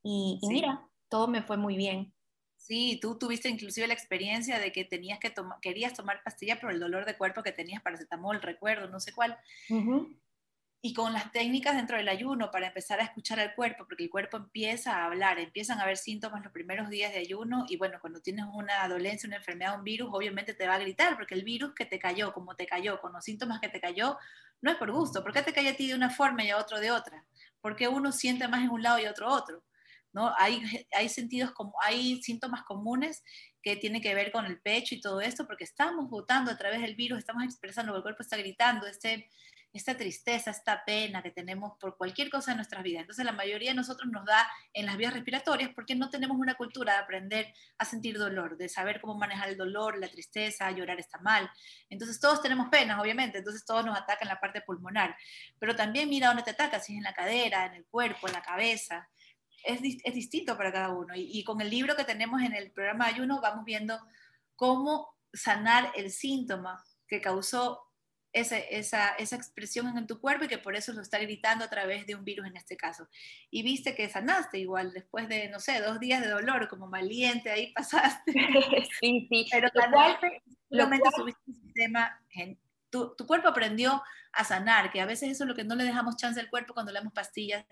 y, 0.03 0.39
y 0.41 0.47
mira, 0.47 0.87
todo 1.09 1.27
me 1.27 1.43
fue 1.43 1.57
muy 1.57 1.77
bien. 1.77 2.13
Sí, 2.57 2.97
tú 2.99 3.19
tuviste 3.19 3.47
inclusive 3.47 3.85
la 3.85 3.93
experiencia 3.93 4.57
de 4.57 4.71
que 4.71 4.85
tenías 4.85 5.19
que 5.19 5.29
tomar, 5.29 5.59
querías 5.59 5.93
tomar 5.93 6.23
pastilla 6.23 6.59
por 6.59 6.71
el 6.71 6.79
dolor 6.79 7.05
de 7.05 7.15
cuerpo 7.15 7.43
que 7.43 7.51
tenías 7.51 7.83
paracetamol, 7.83 8.41
recuerdo, 8.41 8.89
no 8.89 8.99
sé 8.99 9.13
cuál. 9.13 9.37
Y 10.85 10.93
con 10.93 11.13
las 11.13 11.31
técnicas 11.31 11.75
dentro 11.75 11.97
del 11.97 12.07
ayuno 12.07 12.51
para 12.51 12.67
empezar 12.67 12.99
a 12.99 13.05
escuchar 13.05 13.39
al 13.39 13.55
cuerpo, 13.55 13.87
porque 13.87 14.03
el 14.03 14.09
cuerpo 14.11 14.37
empieza 14.37 14.95
a 14.95 15.05
hablar, 15.05 15.39
empiezan 15.39 15.79
a 15.79 15.81
haber 15.81 15.97
síntomas 15.97 16.43
los 16.43 16.53
primeros 16.53 16.89
días 16.89 17.11
de 17.11 17.17
ayuno 17.17 17.65
y 17.67 17.75
bueno, 17.75 17.97
cuando 17.99 18.21
tienes 18.21 18.45
una 18.53 18.87
dolencia, 18.87 19.25
una 19.25 19.37
enfermedad, 19.37 19.79
un 19.79 19.83
virus, 19.83 20.11
obviamente 20.13 20.53
te 20.53 20.67
va 20.67 20.75
a 20.75 20.77
gritar, 20.77 21.15
porque 21.15 21.33
el 21.33 21.43
virus 21.43 21.73
que 21.73 21.85
te 21.85 21.97
cayó, 21.97 22.31
como 22.33 22.55
te 22.55 22.67
cayó, 22.67 23.01
con 23.01 23.13
los 23.13 23.23
síntomas 23.23 23.59
que 23.59 23.67
te 23.67 23.81
cayó, 23.81 24.19
no 24.61 24.69
es 24.69 24.77
por 24.77 24.91
gusto. 24.91 25.23
¿Por 25.23 25.33
qué 25.33 25.41
te 25.41 25.53
cae 25.53 25.69
a 25.69 25.75
ti 25.75 25.87
de 25.87 25.95
una 25.95 26.11
forma 26.11 26.43
y 26.43 26.51
a 26.51 26.57
otro 26.59 26.79
de 26.79 26.91
otra? 26.91 27.25
Porque 27.61 27.87
uno 27.87 28.11
siente 28.11 28.47
más 28.47 28.61
en 28.61 28.69
un 28.69 28.83
lado 28.83 28.99
y 28.99 29.07
otro 29.07 29.27
otro. 29.27 29.63
Hay, 30.37 30.61
hay, 30.93 31.09
sentidos 31.09 31.51
como, 31.53 31.73
hay 31.81 32.21
síntomas 32.21 32.61
comunes 32.61 33.23
que 33.63 33.75
tienen 33.75 34.03
que 34.03 34.13
ver 34.13 34.31
con 34.31 34.45
el 34.45 34.61
pecho 34.61 34.93
y 34.93 35.01
todo 35.01 35.19
esto, 35.19 35.47
porque 35.47 35.63
estamos 35.63 36.11
votando 36.11 36.51
a 36.51 36.57
través 36.59 36.79
del 36.81 36.95
virus, 36.95 37.17
estamos 37.17 37.43
expresando, 37.43 37.95
el 37.95 38.03
cuerpo 38.03 38.21
está 38.21 38.37
gritando, 38.37 38.85
este, 38.85 39.27
esta 39.75 39.95
tristeza, 39.95 40.51
esta 40.51 40.83
pena 40.85 41.21
que 41.21 41.31
tenemos 41.31 41.77
por 41.79 41.97
cualquier 41.97 42.29
cosa 42.29 42.51
en 42.51 42.57
nuestras 42.57 42.83
vidas. 42.83 43.01
Entonces 43.01 43.25
la 43.25 43.31
mayoría 43.31 43.71
de 43.71 43.75
nosotros 43.75 44.09
nos 44.11 44.25
da 44.25 44.49
en 44.73 44.85
las 44.85 44.97
vías 44.97 45.13
respiratorias 45.13 45.71
porque 45.75 45.95
no 45.95 46.09
tenemos 46.09 46.37
una 46.37 46.55
cultura 46.55 46.93
de 46.93 46.99
aprender 46.99 47.53
a 47.77 47.85
sentir 47.85 48.17
dolor, 48.17 48.57
de 48.57 48.69
saber 48.69 49.01
cómo 49.01 49.15
manejar 49.15 49.49
el 49.49 49.57
dolor, 49.57 49.97
la 49.97 50.07
tristeza, 50.07 50.71
llorar 50.71 50.99
está 50.99 51.19
mal. 51.19 51.49
Entonces 51.89 52.19
todos 52.19 52.41
tenemos 52.41 52.69
penas, 52.69 52.99
obviamente, 52.99 53.39
entonces 53.39 53.65
todos 53.65 53.85
nos 53.85 53.97
atacan 53.97 54.27
la 54.27 54.39
parte 54.39 54.61
pulmonar. 54.61 55.15
Pero 55.59 55.75
también 55.75 56.09
mira 56.09 56.27
dónde 56.27 56.43
te 56.43 56.51
ataca, 56.51 56.79
si 56.79 56.93
es 56.93 56.97
en 56.97 57.03
la 57.03 57.13
cadera, 57.13 57.65
en 57.65 57.73
el 57.73 57.85
cuerpo, 57.85 58.27
en 58.27 58.33
la 58.33 58.41
cabeza 58.41 59.07
es, 59.65 59.81
es 60.03 60.13
distinto 60.13 60.55
para 60.57 60.71
cada 60.71 60.89
uno. 60.89 61.13
Y, 61.15 61.43
con 61.43 61.59
el 61.61 61.69
libro 61.69 61.95
que 61.95 62.03
tenemos 62.03 62.41
en 62.41 62.53
el 62.53 62.71
programa 62.71 63.05
de 63.05 63.15
ayuno 63.15 63.41
vamos 63.41 63.65
viendo 63.65 63.99
cómo 64.55 65.15
sanar 65.33 65.91
el 65.95 66.11
síntoma 66.11 66.83
que 67.07 67.21
causó 67.21 67.84
esa, 68.35 68.57
esa, 68.57 69.09
esa, 69.15 69.35
expresión 69.35 69.97
en 69.97 70.07
tu 70.07 70.19
cuerpo 70.19 70.45
y 70.45 70.47
que 70.47 70.57
por 70.57 70.75
eso 70.75 70.93
lo 70.93 71.01
está 71.01 71.19
gritando 71.19 71.65
a 71.65 71.69
través 71.69 72.05
de 72.05 72.15
un 72.15 72.23
virus 72.23 72.47
en 72.47 72.57
este 72.57 72.77
caso. 72.77 73.07
Y 73.49 73.63
viste 73.63 73.95
que 73.95 74.09
sanaste 74.09 74.59
igual 74.59 74.93
después 74.93 75.27
de, 75.27 75.49
no 75.49 75.59
sé, 75.59 75.81
dos 75.81 75.99
días 75.99 76.21
de 76.21 76.29
dolor, 76.29 76.67
como 76.67 76.89
valiente, 76.89 77.49
ahí 77.49 77.71
pasaste. 77.73 78.31
sí, 79.01 79.27
sí. 79.29 79.47
Pero 79.51 79.69
sanaste, 79.73 80.43
simplemente 80.69 81.09
subiste 81.15 81.41
un 81.47 81.55
sistema 81.55 82.19
tu, 83.15 83.25
cuerpo 83.25 83.47
aprendió 83.49 84.01
a 84.33 84.43
sanar, 84.43 84.91
que 84.91 85.01
a 85.01 85.05
veces 85.05 85.29
eso 85.29 85.43
es 85.43 85.47
lo 85.47 85.55
que 85.55 85.63
no 85.63 85.75
le 85.75 85.83
dejamos 85.83 86.17
chance 86.17 86.39
al 86.39 86.49
cuerpo 86.49 86.73
cuando 86.73 86.91
le 86.91 86.99
damos 86.99 87.13
pastillas 87.13 87.65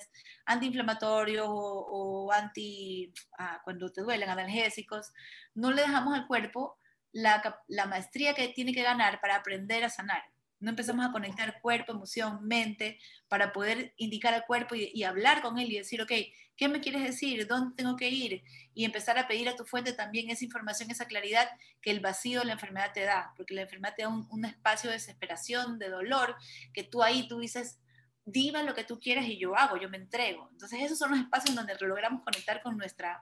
antiinflamatorios 0.46 1.46
o, 1.48 2.32
anti, 2.32 3.14
ah, 3.38 3.62
cuando 3.64 3.92
te 3.92 4.02
duelen, 4.02 4.30
analgésicos, 4.30 5.14
no 5.56 5.72
le 5.72 5.82
dejamos 5.82 6.14
al 6.14 6.28
cuerpo 6.28 6.78
la, 7.12 7.62
la 7.68 7.86
maestría 7.86 8.34
que 8.34 8.50
tiene 8.50 8.74
que 8.74 8.84
ganar 8.84 9.20
para 9.22 9.36
aprender 9.36 9.84
a 9.84 9.90
sanar. 9.90 10.24
No 10.64 10.70
empezamos 10.70 11.06
a 11.06 11.12
conectar 11.12 11.60
cuerpo, 11.60 11.92
emoción, 11.92 12.48
mente, 12.48 12.98
para 13.28 13.52
poder 13.52 13.94
indicar 13.98 14.34
al 14.34 14.46
cuerpo 14.46 14.76
y, 14.76 15.04
hablar 15.04 15.42
con 15.42 15.60
él 15.60 15.70
y 15.70 15.78
decir, 15.78 16.02
ok, 16.02 16.14
¿qué 16.56 16.70
me 16.70 16.80
quieres 16.80 17.04
decir? 17.04 17.46
¿Dónde 17.48 17.76
tengo 17.76 17.98
que 17.98 18.08
ir? 18.08 18.44
Y 18.74 18.86
empezar 18.86 19.18
a 19.18 19.28
pedir 19.28 19.50
a 19.50 19.58
tu 19.58 19.66
fuente 19.66 19.92
también 19.92 20.30
esa 20.30 20.46
información, 20.46 20.90
esa 20.90 21.06
claridad 21.06 21.50
que 21.82 21.92
el 21.92 22.00
vacío 22.00 22.40
de 22.40 22.46
la 22.46 22.54
enfermedad 22.54 22.94
te 22.94 23.02
da, 23.02 23.34
porque 23.36 23.54
la 23.54 23.64
enfermedad 23.64 23.94
te 23.94 24.04
da 24.04 24.08
un, 24.08 24.46
espacio 24.46 24.90
de 24.90 24.96
desesperación, 24.96 25.80
de 25.80 25.90
dolor, 25.90 26.38
que 26.74 26.86
tú 26.86 27.04
ahí 27.04 27.28
tú 27.28 27.40
dices, 27.40 27.82
diva 28.24 28.64
lo 28.64 28.74
que 28.74 28.86
tú 28.86 29.02
quieres 29.02 29.26
y 29.26 29.38
yo 29.38 29.58
hago, 29.58 29.76
yo 29.76 29.90
me 29.90 29.98
entrego. 29.98 30.48
Entonces 30.54 30.82
esos 30.82 30.98
son 30.98 31.12
los 31.12 31.20
espacios 31.20 31.54
donde 31.58 31.76
logramos 31.82 32.24
conectar 32.24 32.64
con 32.64 32.78
nuestra, 32.78 33.22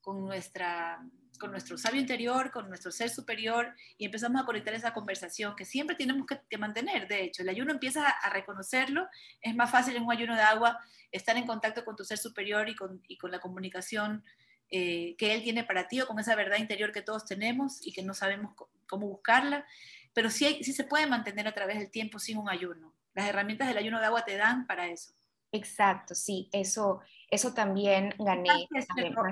con 0.00 0.24
nuestra 0.24 1.02
con 1.38 1.50
nuestro 1.50 1.76
sabio 1.78 2.00
interior, 2.00 2.50
con 2.50 2.68
nuestro 2.68 2.90
ser 2.90 3.10
superior 3.10 3.74
y 3.98 4.04
empezamos 4.04 4.42
a 4.42 4.44
conectar 4.44 4.74
esa 4.74 4.92
conversación 4.92 5.54
que 5.56 5.64
siempre 5.64 5.96
tenemos 5.96 6.26
que, 6.26 6.58
mantener. 6.58 7.08
De 7.08 7.24
hecho, 7.24 7.42
el 7.42 7.48
ayuno 7.48 7.72
empieza 7.72 8.08
a, 8.08 8.30
reconocerlo, 8.30 9.08
es 9.40 9.54
más 9.54 9.70
fácil 9.70 9.96
en 9.96 10.04
un 10.04 10.12
ayuno 10.12 10.34
de 10.34 10.42
agua 10.42 10.78
estar 11.10 11.36
en 11.36 11.46
contacto 11.46 11.84
con 11.84 11.96
tu 11.96 12.04
ser 12.04 12.18
superior 12.18 12.68
y 12.68 12.76
con, 12.76 13.02
y 13.08 13.18
con 13.18 13.30
la 13.30 13.40
comunicación 13.40 14.24
eh, 14.70 15.16
que 15.18 15.34
él 15.34 15.42
tiene 15.42 15.64
para 15.64 15.88
ti 15.88 16.00
o 16.00 16.06
con 16.06 16.18
esa 16.18 16.34
verdad 16.34 16.58
interior 16.58 16.92
que 16.92 17.02
todos 17.02 17.26
tenemos 17.26 17.86
y 17.86 17.92
que 17.92 18.02
no 18.02 18.14
sabemos 18.14 18.54
cómo 18.86 19.06
buscarla, 19.08 19.66
pero 20.14 20.30
sí, 20.30 20.60
sí 20.62 20.72
se 20.72 20.84
puede 20.84 21.06
mantener 21.06 21.46
a 21.46 21.52
través 21.52 21.78
del 21.78 21.90
tiempo 21.90 22.18
sin 22.18 22.38
un 22.38 22.48
ayuno. 22.48 22.94
Las 23.14 23.28
herramientas 23.28 23.68
del 23.68 23.78
ayuno 23.78 24.00
de 24.00 24.06
agua 24.06 24.24
te 24.24 24.36
dan 24.36 24.66
para 24.66 24.88
eso. 24.88 25.12
Exacto, 25.52 26.14
sí, 26.14 26.48
eso, 26.52 27.00
eso 27.30 27.52
también 27.52 28.14
gané. 28.18 28.66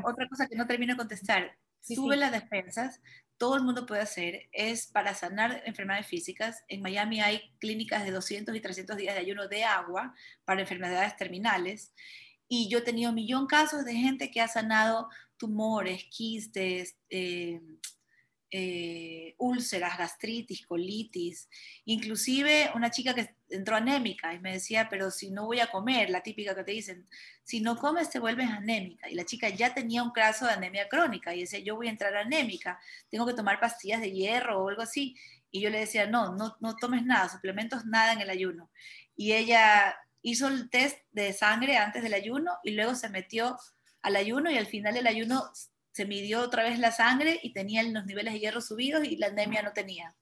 Otra 0.04 0.28
cosa 0.28 0.46
que 0.46 0.56
no 0.56 0.66
termino 0.66 0.92
de 0.92 0.98
contestar, 0.98 1.56
sube 1.80 2.16
las 2.16 2.32
defensas, 2.32 3.00
todo 3.40 3.56
el 3.56 3.62
mundo 3.62 3.86
puede 3.86 4.02
hacer, 4.02 4.48
es 4.52 4.86
para 4.86 5.14
sanar 5.14 5.62
enfermedades 5.64 6.06
físicas. 6.06 6.62
En 6.68 6.82
Miami 6.82 7.20
hay 7.20 7.54
clínicas 7.58 8.04
de 8.04 8.10
200 8.10 8.54
y 8.54 8.60
300 8.60 8.96
días 8.98 9.14
de 9.14 9.20
ayuno 9.22 9.48
de 9.48 9.64
agua 9.64 10.14
para 10.44 10.60
enfermedades 10.60 11.16
terminales. 11.16 11.94
Y 12.48 12.68
yo 12.68 12.78
he 12.78 12.82
tenido 12.82 13.08
un 13.08 13.14
millón 13.14 13.46
de 13.46 13.48
casos 13.48 13.84
de 13.86 13.94
gente 13.94 14.30
que 14.30 14.42
ha 14.42 14.48
sanado 14.48 15.08
tumores, 15.38 16.04
quistes, 16.10 16.96
eh, 17.08 17.62
eh, 18.50 19.34
úlceras, 19.38 19.96
gastritis, 19.96 20.66
colitis, 20.66 21.48
inclusive 21.86 22.70
una 22.74 22.90
chica 22.90 23.14
que 23.14 23.34
entró 23.50 23.76
anémica 23.76 24.32
y 24.34 24.38
me 24.38 24.52
decía, 24.52 24.88
pero 24.88 25.10
si 25.10 25.30
no 25.30 25.46
voy 25.46 25.60
a 25.60 25.68
comer, 25.68 26.10
la 26.10 26.22
típica 26.22 26.54
que 26.54 26.64
te 26.64 26.72
dicen, 26.72 27.06
si 27.42 27.60
no 27.60 27.76
comes 27.76 28.10
te 28.10 28.18
vuelves 28.18 28.48
anémica. 28.48 29.08
Y 29.10 29.14
la 29.14 29.24
chica 29.24 29.48
ya 29.48 29.74
tenía 29.74 30.02
un 30.02 30.10
caso 30.10 30.46
de 30.46 30.52
anemia 30.52 30.88
crónica 30.88 31.34
y 31.34 31.40
decía, 31.40 31.58
yo 31.60 31.76
voy 31.76 31.88
a 31.88 31.90
entrar 31.90 32.16
anémica, 32.16 32.80
tengo 33.10 33.26
que 33.26 33.34
tomar 33.34 33.60
pastillas 33.60 34.00
de 34.00 34.12
hierro 34.12 34.62
o 34.62 34.68
algo 34.68 34.82
así. 34.82 35.16
Y 35.50 35.60
yo 35.60 35.70
le 35.70 35.80
decía, 35.80 36.06
no, 36.06 36.34
no, 36.34 36.56
no 36.60 36.76
tomes 36.76 37.04
nada, 37.04 37.28
suplementos, 37.28 37.84
nada 37.84 38.12
en 38.12 38.20
el 38.20 38.30
ayuno. 38.30 38.70
Y 39.16 39.32
ella 39.32 39.96
hizo 40.22 40.48
el 40.48 40.70
test 40.70 40.98
de 41.10 41.32
sangre 41.32 41.76
antes 41.76 42.02
del 42.02 42.14
ayuno 42.14 42.52
y 42.62 42.72
luego 42.72 42.94
se 42.94 43.08
metió 43.08 43.58
al 44.02 44.16
ayuno 44.16 44.50
y 44.50 44.56
al 44.56 44.66
final 44.66 44.94
del 44.94 45.06
ayuno 45.06 45.50
se 45.92 46.06
midió 46.06 46.40
otra 46.40 46.62
vez 46.62 46.78
la 46.78 46.92
sangre 46.92 47.40
y 47.42 47.52
tenía 47.52 47.82
los 47.82 48.06
niveles 48.06 48.32
de 48.32 48.40
hierro 48.40 48.60
subidos 48.60 49.04
y 49.04 49.16
la 49.16 49.28
anemia 49.28 49.62
no 49.62 49.72
tenía. 49.72 50.14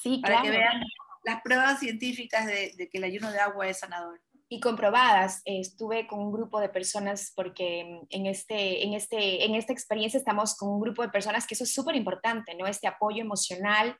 Sí, 0.00 0.18
Para 0.22 0.42
que 0.42 0.50
vean 0.50 0.82
las 1.24 1.42
pruebas 1.42 1.80
científicas 1.80 2.46
de, 2.46 2.88
que 2.90 2.98
el 2.98 3.04
ayuno 3.04 3.30
de 3.30 3.40
agua 3.40 3.68
es 3.68 3.80
sanador. 3.80 4.20
Y 4.50 4.60
comprobadas, 4.60 5.42
estuve 5.44 6.06
con 6.06 6.20
un 6.20 6.32
grupo 6.32 6.58
de 6.58 6.70
personas 6.70 7.32
porque 7.36 8.00
en, 8.08 8.26
este, 8.26 8.84
en, 8.84 8.94
este, 8.94 9.44
en 9.44 9.54
esta 9.54 9.74
experiencia 9.74 10.16
estamos 10.16 10.56
con 10.56 10.70
un 10.70 10.80
grupo 10.80 11.02
de 11.02 11.10
personas 11.10 11.46
que 11.46 11.54
eso 11.54 11.64
es 11.64 11.74
súper 11.74 11.96
importante, 11.96 12.54
¿no? 12.54 12.66
Este 12.66 12.86
apoyo 12.86 13.20
emocional 13.20 13.96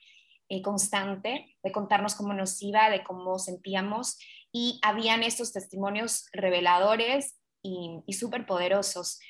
eh, 0.48 0.62
constante 0.62 1.54
de 1.62 1.72
contarnos 1.72 2.14
cómo 2.14 2.32
nos 2.32 2.62
iba, 2.62 2.88
de 2.88 3.04
cómo 3.04 3.38
sentíamos 3.38 4.16
y 4.50 4.80
habían 4.82 5.22
estos 5.22 5.52
testimonios 5.52 6.28
reveladores 6.32 7.36
y, 7.62 8.00
y 8.06 8.14
súper 8.14 8.46
poderosos. 8.46 9.20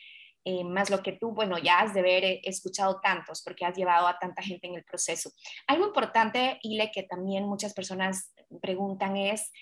Eh, 0.50 0.64
más 0.64 0.88
lo 0.88 1.02
que 1.02 1.12
tú, 1.12 1.32
bueno, 1.32 1.58
ya 1.58 1.80
has 1.80 1.92
de 1.92 2.00
haber 2.00 2.24
eh, 2.24 2.40
escuchado 2.42 3.00
tantos 3.02 3.42
porque 3.42 3.66
has 3.66 3.76
llevado 3.76 4.06
a 4.06 4.18
tanta 4.18 4.40
gente 4.40 4.66
en 4.66 4.76
el 4.76 4.82
proceso. 4.82 5.30
Algo 5.66 5.84
importante, 5.84 6.58
Ile, 6.62 6.90
que 6.90 7.02
también 7.02 7.46
muchas 7.46 7.74
personas 7.74 8.32
preguntan 8.62 9.18
es, 9.18 9.52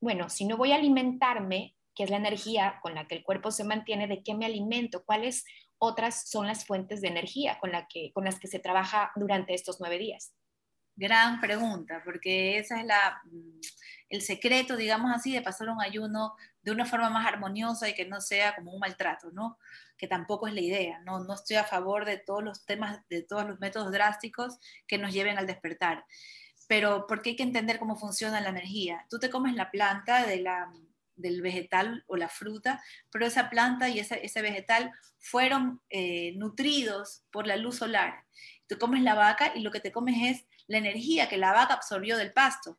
bueno, 0.00 0.30
si 0.30 0.44
no 0.44 0.56
voy 0.56 0.70
a 0.70 0.76
alimentarme, 0.76 1.74
que 1.96 2.04
es 2.04 2.10
la 2.10 2.18
energía 2.18 2.78
con 2.80 2.94
la 2.94 3.08
que 3.08 3.16
el 3.16 3.24
cuerpo 3.24 3.50
se 3.50 3.64
mantiene, 3.64 4.06
¿de 4.06 4.22
qué 4.22 4.36
me 4.36 4.46
alimento? 4.46 5.02
¿Cuáles 5.04 5.44
otras 5.78 6.30
son 6.30 6.46
las 6.46 6.64
fuentes 6.64 7.00
de 7.00 7.08
energía 7.08 7.58
con, 7.58 7.72
la 7.72 7.88
que, 7.88 8.12
con 8.12 8.24
las 8.24 8.38
que 8.38 8.46
se 8.46 8.60
trabaja 8.60 9.10
durante 9.16 9.54
estos 9.54 9.80
nueve 9.80 9.98
días? 9.98 10.32
Gran 11.00 11.40
pregunta, 11.40 12.02
porque 12.04 12.58
ese 12.58 12.78
es 12.78 12.84
la, 12.84 13.22
mm, 13.24 13.60
el 14.10 14.20
secreto, 14.20 14.76
digamos 14.76 15.10
así, 15.14 15.32
de 15.32 15.40
pasar 15.40 15.70
un 15.70 15.80
ayuno 15.80 16.34
de 16.60 16.72
una 16.72 16.84
forma 16.84 17.08
más 17.08 17.26
armoniosa 17.26 17.88
y 17.88 17.94
que 17.94 18.04
no 18.04 18.20
sea 18.20 18.54
como 18.54 18.70
un 18.70 18.80
maltrato, 18.80 19.30
¿no? 19.30 19.56
Que 19.96 20.06
tampoco 20.06 20.46
es 20.46 20.52
la 20.52 20.60
idea, 20.60 21.00
¿no? 21.06 21.24
No 21.24 21.32
estoy 21.32 21.56
a 21.56 21.64
favor 21.64 22.04
de 22.04 22.18
todos 22.18 22.44
los 22.44 22.66
temas, 22.66 23.00
de 23.08 23.22
todos 23.22 23.46
los 23.46 23.58
métodos 23.60 23.90
drásticos 23.92 24.58
que 24.86 24.98
nos 24.98 25.14
lleven 25.14 25.38
al 25.38 25.46
despertar. 25.46 26.04
Pero 26.68 27.06
porque 27.08 27.30
hay 27.30 27.36
que 27.36 27.44
entender 27.44 27.78
cómo 27.78 27.96
funciona 27.96 28.42
la 28.42 28.50
energía. 28.50 29.06
Tú 29.08 29.18
te 29.18 29.30
comes 29.30 29.54
la 29.54 29.70
planta 29.70 30.26
de 30.26 30.44
del 31.16 31.40
vegetal 31.40 32.04
o 32.08 32.16
la 32.16 32.28
fruta, 32.28 32.82
pero 33.10 33.26
esa 33.26 33.48
planta 33.48 33.88
y 33.88 34.00
ese, 34.00 34.24
ese 34.24 34.42
vegetal 34.42 34.92
fueron 35.18 35.80
eh, 35.88 36.34
nutridos 36.36 37.24
por 37.30 37.46
la 37.46 37.56
luz 37.56 37.76
solar. 37.76 38.24
Tú 38.66 38.78
comes 38.78 39.02
la 39.02 39.14
vaca 39.14 39.52
y 39.54 39.62
lo 39.62 39.70
que 39.70 39.80
te 39.80 39.92
comes 39.92 40.16
es 40.22 40.46
la 40.70 40.78
energía 40.78 41.28
que 41.28 41.36
la 41.36 41.52
vaca 41.52 41.74
absorbió 41.74 42.16
del 42.16 42.32
pasto. 42.32 42.78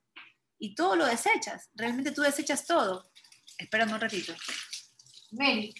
Y 0.58 0.76
todo 0.76 0.96
lo 0.96 1.06
desechas. 1.06 1.70
Realmente 1.76 2.12
tú 2.12 2.22
desechas 2.22 2.66
todo. 2.66 3.12
Espérame 3.58 3.92
un 3.94 4.00
ratito. 4.00 4.34
Meli, 5.32 5.74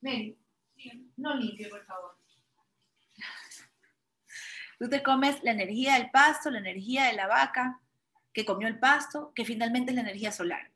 Meli, 0.00 0.36
no 1.16 1.36
limpie, 1.36 1.68
por 1.68 1.84
favor. 1.86 2.18
Tú 4.80 4.88
te 4.88 5.02
comes 5.02 5.42
la 5.44 5.52
energía 5.52 5.94
del 5.94 6.10
pasto, 6.10 6.50
la 6.50 6.58
energía 6.58 7.06
de 7.06 7.12
la 7.12 7.28
vaca 7.28 7.80
que 8.32 8.44
comió 8.44 8.66
el 8.66 8.80
pasto, 8.80 9.32
que 9.34 9.44
finalmente 9.44 9.92
es 9.92 9.96
la 9.96 10.02
energía 10.02 10.32
solar. 10.32 10.72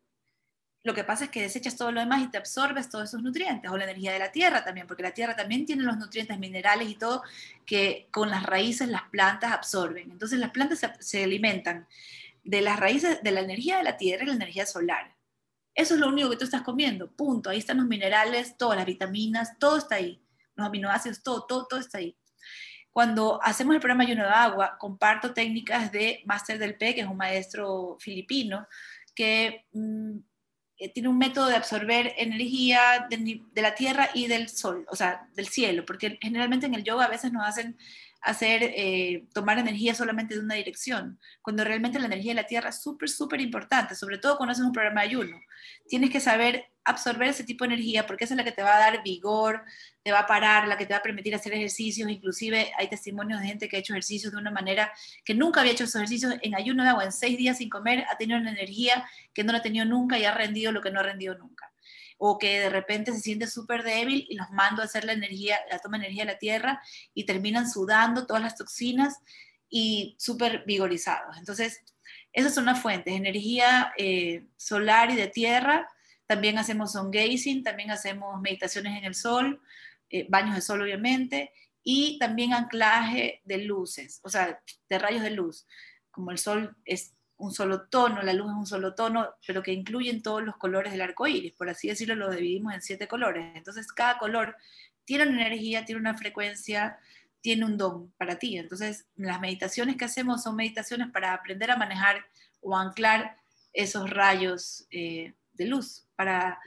Lo 0.84 0.94
que 0.94 1.04
pasa 1.04 1.24
es 1.24 1.30
que 1.30 1.42
desechas 1.42 1.76
todo 1.76 1.92
lo 1.92 2.00
demás 2.00 2.22
y 2.22 2.28
te 2.28 2.38
absorbes 2.38 2.88
todos 2.88 3.08
esos 3.08 3.22
nutrientes, 3.22 3.70
o 3.70 3.76
la 3.76 3.84
energía 3.84 4.12
de 4.12 4.18
la 4.18 4.32
tierra 4.32 4.64
también, 4.64 4.86
porque 4.86 5.04
la 5.04 5.12
tierra 5.14 5.36
también 5.36 5.64
tiene 5.64 5.84
los 5.84 5.96
nutrientes 5.96 6.38
minerales 6.38 6.88
y 6.88 6.96
todo 6.96 7.22
que 7.64 8.08
con 8.10 8.30
las 8.30 8.42
raíces 8.42 8.88
las 8.88 9.02
plantas 9.10 9.52
absorben. 9.52 10.10
Entonces 10.10 10.40
las 10.40 10.50
plantas 10.50 10.80
se, 10.80 10.90
se 10.98 11.24
alimentan 11.24 11.86
de 12.42 12.60
las 12.62 12.80
raíces, 12.80 13.22
de 13.22 13.30
la 13.30 13.40
energía 13.40 13.78
de 13.78 13.84
la 13.84 13.96
tierra 13.96 14.24
y 14.24 14.26
la 14.26 14.34
energía 14.34 14.66
solar. 14.66 15.14
Eso 15.74 15.94
es 15.94 16.00
lo 16.00 16.08
único 16.08 16.30
que 16.30 16.36
tú 16.36 16.44
estás 16.44 16.62
comiendo, 16.62 17.10
punto. 17.10 17.48
Ahí 17.50 17.58
están 17.58 17.78
los 17.78 17.86
minerales, 17.86 18.56
todas 18.58 18.76
las 18.76 18.86
vitaminas, 18.86 19.58
todo 19.58 19.78
está 19.78 19.96
ahí. 19.96 20.20
Los 20.54 20.66
aminoácidos, 20.66 21.22
todo, 21.22 21.46
todo, 21.46 21.66
todo 21.66 21.80
está 21.80 21.98
ahí. 21.98 22.16
Cuando 22.90 23.40
hacemos 23.42 23.74
el 23.74 23.80
programa 23.80 24.04
Ayuno 24.04 24.24
de 24.24 24.30
Agua, 24.30 24.76
comparto 24.78 25.32
técnicas 25.32 25.90
de 25.92 26.22
Master 26.26 26.58
del 26.58 26.76
P, 26.76 26.94
que 26.94 27.00
es 27.00 27.06
un 27.06 27.16
maestro 27.16 27.96
filipino, 27.98 28.66
que 29.14 29.66
mm, 29.72 30.18
eh, 30.82 30.88
tiene 30.88 31.08
un 31.08 31.16
método 31.16 31.46
de 31.46 31.54
absorber 31.54 32.12
energía 32.16 33.06
de, 33.08 33.40
de, 33.52 33.62
la 33.62 33.76
tierra 33.76 34.10
y 34.14 34.26
del 34.26 34.48
sol, 34.48 34.84
o 34.90 34.96
sea, 34.96 35.28
del 35.36 35.46
cielo, 35.46 35.84
porque 35.86 36.18
generalmente 36.20 36.66
en 36.66 36.74
el 36.74 36.82
yoga 36.82 37.04
a 37.04 37.08
veces 37.08 37.32
nos 37.32 37.46
hacen 37.46 37.76
hacer, 38.22 38.62
eh, 38.62 39.26
tomar 39.34 39.58
energía 39.58 39.94
solamente 39.94 40.34
de 40.34 40.40
una 40.40 40.54
dirección, 40.54 41.18
cuando 41.42 41.64
realmente 41.64 41.98
la 41.98 42.06
energía 42.06 42.32
de 42.32 42.42
la 42.42 42.46
Tierra 42.46 42.70
es 42.70 42.80
súper, 42.80 43.08
súper 43.08 43.40
importante, 43.40 43.94
sobre 43.94 44.18
todo 44.18 44.36
cuando 44.36 44.52
haces 44.52 44.64
un 44.64 44.72
programa 44.72 45.02
de 45.02 45.08
ayuno. 45.08 45.40
Tienes 45.88 46.10
que 46.10 46.20
saber 46.20 46.66
absorber 46.84 47.28
ese 47.28 47.44
tipo 47.44 47.64
de 47.64 47.74
energía 47.74 48.06
porque 48.06 48.24
esa 48.24 48.34
es 48.34 48.38
la 48.38 48.44
que 48.44 48.52
te 48.52 48.62
va 48.62 48.76
a 48.76 48.78
dar 48.78 49.02
vigor, 49.02 49.62
te 50.02 50.12
va 50.12 50.20
a 50.20 50.26
parar, 50.26 50.68
la 50.68 50.78
que 50.78 50.86
te 50.86 50.94
va 50.94 50.98
a 50.98 51.02
permitir 51.02 51.34
hacer 51.34 51.52
ejercicios, 51.52 52.08
inclusive 52.08 52.72
hay 52.78 52.88
testimonios 52.88 53.40
de 53.40 53.46
gente 53.46 53.68
que 53.68 53.76
ha 53.76 53.80
hecho 53.80 53.92
ejercicios 53.92 54.32
de 54.32 54.38
una 54.38 54.50
manera 54.50 54.92
que 55.24 55.34
nunca 55.34 55.60
había 55.60 55.72
hecho 55.72 55.84
esos 55.84 55.96
ejercicios 55.96 56.34
en 56.42 56.54
ayuno 56.54 56.84
de 56.84 56.90
agua, 56.90 57.04
en 57.04 57.12
seis 57.12 57.36
días 57.36 57.58
sin 57.58 57.68
comer, 57.68 58.04
ha 58.08 58.16
tenido 58.16 58.38
una 58.38 58.52
energía 58.52 59.04
que 59.34 59.44
no 59.44 59.52
la 59.52 59.58
ha 59.58 59.62
tenido 59.62 59.84
nunca 59.84 60.18
y 60.18 60.24
ha 60.24 60.34
rendido 60.34 60.72
lo 60.72 60.80
que 60.80 60.90
no 60.90 61.00
ha 61.00 61.04
rendido 61.04 61.36
nunca 61.36 61.71
o 62.24 62.38
que 62.38 62.60
de 62.60 62.70
repente 62.70 63.12
se 63.12 63.18
siente 63.18 63.48
súper 63.48 63.82
débil 63.82 64.24
y 64.28 64.36
los 64.36 64.48
mando 64.50 64.80
a 64.80 64.84
hacer 64.84 65.04
la 65.04 65.12
energía, 65.12 65.58
la 65.68 65.80
toma 65.80 65.98
de 65.98 66.04
energía 66.04 66.24
de 66.24 66.32
la 66.32 66.38
tierra 66.38 66.80
y 67.14 67.26
terminan 67.26 67.68
sudando 67.68 68.28
todas 68.28 68.40
las 68.40 68.54
toxinas 68.54 69.18
y 69.68 70.14
súper 70.20 70.62
vigorizados. 70.64 71.36
Entonces, 71.36 71.82
esas 72.32 72.54
son 72.54 72.66
las 72.66 72.80
fuentes, 72.80 73.12
energía 73.12 73.92
eh, 73.98 74.46
solar 74.56 75.10
y 75.10 75.16
de 75.16 75.26
tierra. 75.26 75.88
También 76.28 76.58
hacemos 76.58 76.92
sun 76.92 77.10
gazing, 77.10 77.64
también 77.64 77.90
hacemos 77.90 78.40
meditaciones 78.40 78.96
en 78.96 79.04
el 79.04 79.16
sol, 79.16 79.60
eh, 80.08 80.24
baños 80.28 80.54
de 80.54 80.60
sol 80.60 80.80
obviamente, 80.80 81.52
y 81.82 82.20
también 82.20 82.52
anclaje 82.52 83.40
de 83.44 83.58
luces, 83.58 84.20
o 84.22 84.28
sea, 84.28 84.62
de 84.88 84.98
rayos 85.00 85.22
de 85.22 85.30
luz. 85.30 85.66
Como 86.12 86.30
el 86.30 86.38
sol 86.38 86.76
es 86.84 87.16
un 87.42 87.52
solo 87.52 87.88
tono, 87.88 88.22
la 88.22 88.32
luz 88.32 88.52
es 88.52 88.56
un 88.56 88.66
solo 88.66 88.94
tono, 88.94 89.34
pero 89.44 89.64
que 89.64 89.72
incluyen 89.72 90.22
todos 90.22 90.44
los 90.44 90.56
colores 90.56 90.92
del 90.92 91.00
arco 91.00 91.26
iris, 91.26 91.52
por 91.54 91.68
así 91.68 91.88
decirlo, 91.88 92.14
lo 92.14 92.30
dividimos 92.30 92.72
en 92.72 92.82
siete 92.82 93.08
colores. 93.08 93.56
Entonces, 93.56 93.92
cada 93.92 94.16
color 94.18 94.56
tiene 95.04 95.26
una 95.26 95.44
energía, 95.46 95.84
tiene 95.84 96.00
una 96.00 96.16
frecuencia, 96.16 96.98
tiene 97.40 97.64
un 97.64 97.76
don 97.76 98.12
para 98.12 98.38
ti. 98.38 98.56
Entonces, 98.56 99.06
las 99.16 99.40
meditaciones 99.40 99.96
que 99.96 100.04
hacemos 100.04 100.44
son 100.44 100.54
meditaciones 100.54 101.10
para 101.10 101.34
aprender 101.34 101.72
a 101.72 101.76
manejar 101.76 102.24
o 102.60 102.76
anclar 102.76 103.36
esos 103.72 104.08
rayos 104.08 104.86
eh, 104.92 105.34
de 105.54 105.66
luz, 105.66 106.06
para 106.14 106.60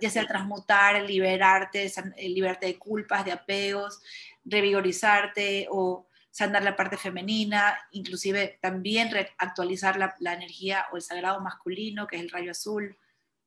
ya 0.00 0.08
sea 0.08 0.26
transmutar, 0.26 1.02
liberarte, 1.02 1.84
eh, 1.84 2.28
liberarte 2.30 2.64
de 2.64 2.78
culpas, 2.78 3.26
de 3.26 3.32
apegos, 3.32 4.00
revigorizarte 4.42 5.66
o 5.70 6.06
sanar 6.34 6.64
la 6.64 6.74
parte 6.74 6.96
femenina, 6.96 7.78
inclusive 7.92 8.58
también 8.60 9.08
actualizar 9.38 9.96
la, 9.96 10.16
la, 10.18 10.32
energía 10.32 10.86
o 10.90 10.96
el 10.96 11.02
sagrado 11.02 11.40
masculino, 11.40 12.08
que 12.08 12.16
es 12.16 12.22
el 12.22 12.30
rayo 12.30 12.50
azul, 12.50 12.98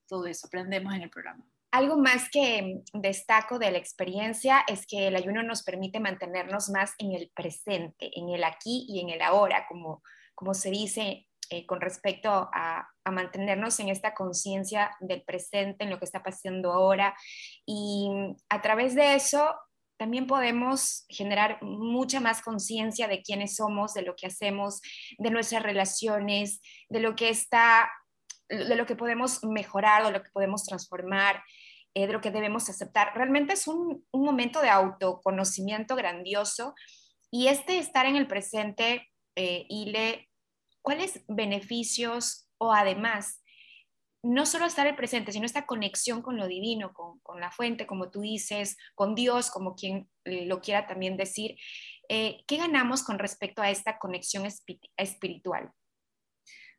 todo 0.08 0.26
eso 0.26 0.48
aprendemos 0.48 0.96
en 0.96 1.02
el 1.02 1.10
programa. 1.10 1.46
Algo 1.72 1.98
más 1.98 2.30
que 2.30 2.82
destaco 2.94 3.60
de 3.60 3.72
la 3.72 3.78
experiencia 3.78 4.64
es 4.70 4.88
que 4.88 5.10
el 5.10 5.18
ayuno 5.18 5.44
nos 5.44 5.64
permite 5.64 6.00
mantenernos 6.00 6.70
más 6.70 6.94
en 6.98 7.12
el 7.12 7.30
presente, 7.36 8.10
en 8.18 8.30
el 8.30 8.46
aquí 8.46 8.86
y 8.88 9.02
en 9.02 9.10
el 9.10 9.22
ahora, 9.22 9.66
como, 9.68 10.02
como 10.34 10.54
se 10.54 10.72
dice 10.72 11.28
eh, 11.50 11.66
con 11.66 11.82
respecto 11.82 12.30
a, 12.30 12.88
a, 13.04 13.12
mantenernos 13.12 13.82
en 13.82 13.90
esta 13.90 14.14
conciencia 14.14 14.96
del 15.02 15.24
presente, 15.24 15.84
en 15.84 15.90
lo 15.90 16.00
que 16.00 16.06
está 16.06 16.24
pasando 16.24 16.72
ahora. 16.72 17.18
Y 17.66 18.10
a 18.48 18.62
través 18.62 18.96
de 18.96 19.16
eso 19.16 19.54
también 19.98 20.28
podemos 20.28 21.06
generar 21.10 21.62
mucha 21.62 22.20
más 22.20 22.42
conciencia 22.42 23.08
de 23.08 23.22
quiénes 23.22 23.56
somos, 23.56 23.94
de 23.94 24.04
lo 24.04 24.16
que 24.16 24.28
hacemos, 24.28 24.82
de 25.18 25.32
nuestras 25.32 25.64
relaciones, 25.64 26.62
de 26.90 27.00
lo 27.00 27.16
que 27.16 27.30
está 27.30 27.90
de 28.50 28.76
lo 28.76 28.86
que 28.86 28.96
podemos 28.96 29.44
mejorar, 29.44 30.06
de 30.06 30.12
lo 30.12 30.24
que 30.24 30.32
podemos 30.32 30.64
transformar, 30.64 31.44
eh, 31.94 32.08
de 32.08 32.14
lo 32.14 32.22
que 32.22 32.32
debemos 32.32 32.70
aceptar. 32.70 33.12
Realmente 33.16 33.54
es 33.54 33.68
un, 33.68 34.06
un 34.12 34.24
momento 34.24 34.62
de 34.62 34.70
autoconocimiento 34.70 35.96
grandioso 35.96 36.74
y 37.30 37.48
este 37.48 37.78
estar 37.78 38.06
en 38.06 38.16
el 38.16 38.28
presente, 38.28 39.10
eh, 39.36 39.66
Ile, 39.70 40.30
¿cuáles 40.82 41.24
beneficios 41.28 42.48
o 42.58 42.72
además 42.72 43.44
no 44.28 44.46
solo 44.46 44.66
estar 44.66 44.86
el 44.88 44.96
presente, 44.96 45.32
sino 45.32 45.46
esta 45.46 45.66
conexión 45.66 46.22
con 46.22 46.38
lo 46.38 46.48
divino, 46.48 46.94
con, 46.94 47.20
con, 47.20 47.40
la 47.40 47.50
fuente, 47.50 47.88
como 47.88 48.10
tú 48.10 48.22
dices, 48.22 48.78
con 48.94 49.16
Dios, 49.16 49.50
como 49.50 49.76
quien 49.76 50.10
lo 50.26 50.60
quiera 50.60 50.86
también 50.86 51.16
decir. 51.16 51.58
Eh, 52.10 52.44
¿Qué 52.46 52.58
ganamos 52.58 53.04
con 53.04 53.20
respecto 53.20 53.62
a 53.62 53.70
esta 53.70 53.98
conexión 53.98 54.46
espiritual? 54.98 55.72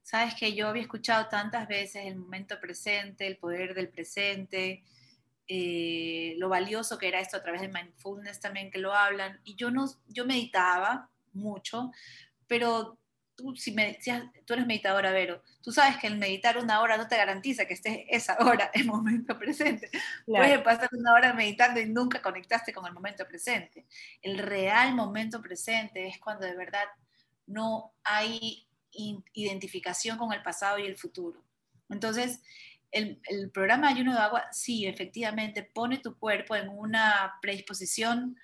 Sabes 0.03 0.35
que 0.35 0.55
yo 0.55 0.69
había 0.69 0.83
escuchado 0.83 1.29
tantas 1.29 1.69
veces 1.69 2.07
el 2.07 2.17
momento 2.17 2.61
presente, 2.61 3.27
el 3.27 3.39
poder 3.39 3.75
del 3.75 3.89
presente, 3.89 4.85
eh, 5.47 6.35
lo 6.37 6.51
valioso 6.51 6.99
que 6.99 7.09
era 7.09 7.21
esto 7.21 7.39
a 7.39 7.43
través 7.43 7.63
de 7.63 7.69
mindfulness 7.69 8.41
también 8.41 8.71
que 8.71 8.79
lo 8.79 8.95
hablan, 8.95 9.41
y 9.45 9.57
yo, 9.57 9.71
no, 9.71 9.87
yo 10.07 10.27
meditaba 10.27 11.11
mucho, 11.33 11.91
pero 12.47 12.99
tú, 13.39 13.55
si, 13.55 13.71
me, 13.71 13.97
tú 14.45 14.53
eres 14.53 14.67
meditadora, 14.67 15.13
Vero, 15.13 15.41
tú 15.63 15.71
sabes 15.71 15.97
que 15.99 16.09
el 16.09 16.19
meditar 16.19 16.59
una 16.59 16.81
hora 16.81 16.97
no 16.97 17.07
te 17.07 17.17
garantiza 17.17 17.67
que 17.67 17.75
estés 17.75 18.01
esa 18.09 18.37
hora 18.41 18.69
en 18.75 18.87
momento 18.87 19.39
presente. 19.39 19.89
Puedes 20.27 20.61
pasar 20.63 20.91
una 20.93 21.13
hora 21.15 21.33
meditando 21.33 21.79
y 21.79 21.87
nunca 21.87 22.21
conectaste 22.21 22.73
con 22.73 22.85
el 22.87 22.93
momento 22.93 23.27
presente. 23.29 23.87
El 24.21 24.39
real 24.39 24.93
momento 24.95 25.41
presente 25.41 26.09
es 26.09 26.19
cuando 26.19 26.47
de 26.47 26.57
verdad 26.57 26.85
no 27.47 27.93
hay 28.03 28.67
identificación 28.91 30.19
con 30.19 30.33
el 30.33 30.43
pasado 30.43 30.81
y 30.81 30.87
el 30.87 30.97
futuro. 30.97 31.41
Entonces, 31.89 32.43
el, 32.91 33.21
el, 33.29 33.51
programa 33.53 33.89
Ayuno 33.89 34.15
de 34.15 34.21
Agua, 34.21 34.47
sí, 34.51 34.87
efectivamente, 34.87 35.63
pone 35.63 35.99
tu 35.99 36.19
cuerpo 36.19 36.57
en 36.57 36.69
una 36.69 37.39
predisposición 37.41 38.37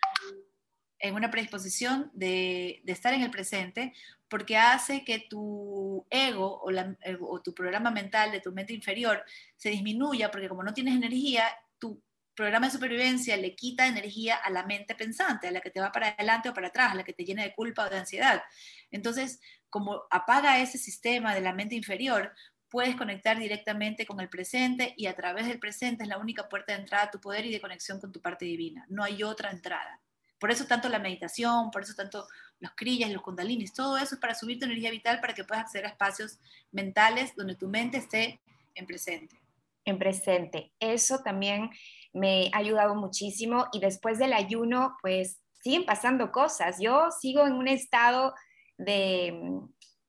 en 1.05 1.15
una 1.15 1.31
predisposición 1.31 2.11
de, 2.15 2.81
de, 2.85 2.93
estar 2.93 3.13
en 3.13 3.21
el 3.21 3.31
presente, 3.31 3.93
porque 4.35 4.57
hace 4.57 5.05
que 5.05 5.20
tu 5.31 6.05
ego 6.11 6.61
o, 6.61 6.73
la, 6.73 6.97
o, 7.20 7.40
tu 7.40 7.55
programa 7.55 7.92
mental 7.92 8.33
de 8.33 8.40
tu 8.40 8.51
mente 8.51 8.73
inferior 8.73 9.25
se 9.57 9.68
disminuya, 9.68 10.33
porque 10.33 10.49
como 10.49 10.64
no 10.64 10.75
tienes 10.75 10.97
energía, 10.97 11.44
tu 11.79 12.03
programa 12.35 12.66
de 12.66 12.73
supervivencia 12.73 13.37
le 13.37 13.55
quita 13.55 13.87
energía 13.87 14.35
a 14.35 14.51
la 14.51 14.66
mente 14.66 14.97
pensante, 14.97 15.47
a 15.47 15.53
la 15.53 15.61
que 15.61 15.70
te 15.70 15.79
va 15.79 15.92
para 15.92 16.09
adelante 16.09 16.49
o 16.49 16.53
para 16.53 16.66
atrás, 16.66 16.90
a 16.90 16.94
la 16.97 17.05
que 17.05 17.12
te 17.12 17.25
llena 17.25 17.44
de 17.44 17.55
culpa 17.55 17.87
o 17.87 17.90
de 17.90 17.99
ansiedad. 17.99 18.42
Entonces, 18.90 19.38
como 19.70 20.03
apaga 20.11 20.59
ese 20.59 20.79
sistema 20.79 21.33
de 21.33 21.40
la 21.40 21.53
mente 21.53 21.77
inferior, 21.77 22.35
puedes 22.68 22.97
conectar 22.97 23.38
directamente 23.38 24.05
con 24.05 24.18
el 24.18 24.29
presente 24.29 24.94
y 24.97 25.07
a 25.07 25.14
través 25.14 25.47
del 25.47 25.61
presente 25.61 26.03
es 26.03 26.09
la 26.09 26.18
única 26.18 26.49
puerta 26.49 26.73
de 26.73 26.81
entrada 26.81 27.05
a 27.05 27.11
tu 27.12 27.20
poder 27.20 27.47
y 27.47 27.53
de 27.53 27.61
conexión 27.61 28.01
con 28.01 28.11
tu 28.11 28.20
parte 28.20 28.47
divina. 28.47 28.85
No 28.88 29.05
hay 29.05 29.23
otra 29.23 29.53
entrada. 29.53 30.01
Por 30.40 30.51
eso 30.51 30.66
tanto 30.66 30.88
la 30.88 30.99
meditación, 30.99 31.70
por 31.70 31.83
eso 31.83 31.94
tanto 31.94 32.27
los 32.61 32.73
kriyas, 32.75 33.11
los 33.11 33.23
kundalinis, 33.23 33.73
todo 33.73 33.97
eso 33.97 34.14
es 34.14 34.21
para 34.21 34.35
subir 34.35 34.59
tu 34.59 34.67
energía 34.67 34.90
vital 34.90 35.21
para 35.21 35.35
que 35.35 35.45
puedas 35.45 35.64
acceder 35.64 35.87
a 35.87 35.90
espacios 35.90 36.38
mentales 36.73 37.35
donde 37.37 37.57
tu 37.57 37.69
mente 37.69 37.99
esté 37.99 38.40
en 38.75 38.87
presente. 38.87 39.40
En 39.85 39.99
presente. 39.99 40.73
Eso 40.81 41.19
también 41.23 41.71
me 42.12 42.51
ha 42.53 42.59
ayudado 42.59 42.95
muchísimo 42.95 43.67
y 43.73 43.81
después 43.81 44.19
del 44.19 44.33
ayuno, 44.33 44.97
pues 45.03 45.40
siguen 45.62 45.85
pasando 45.85 46.33
cosas. 46.33 46.77
Yo 46.81 47.09
sigo 47.11 47.47
en 47.47 47.53
un 47.53 47.69
estado 47.69 48.35
de, 48.79 49.38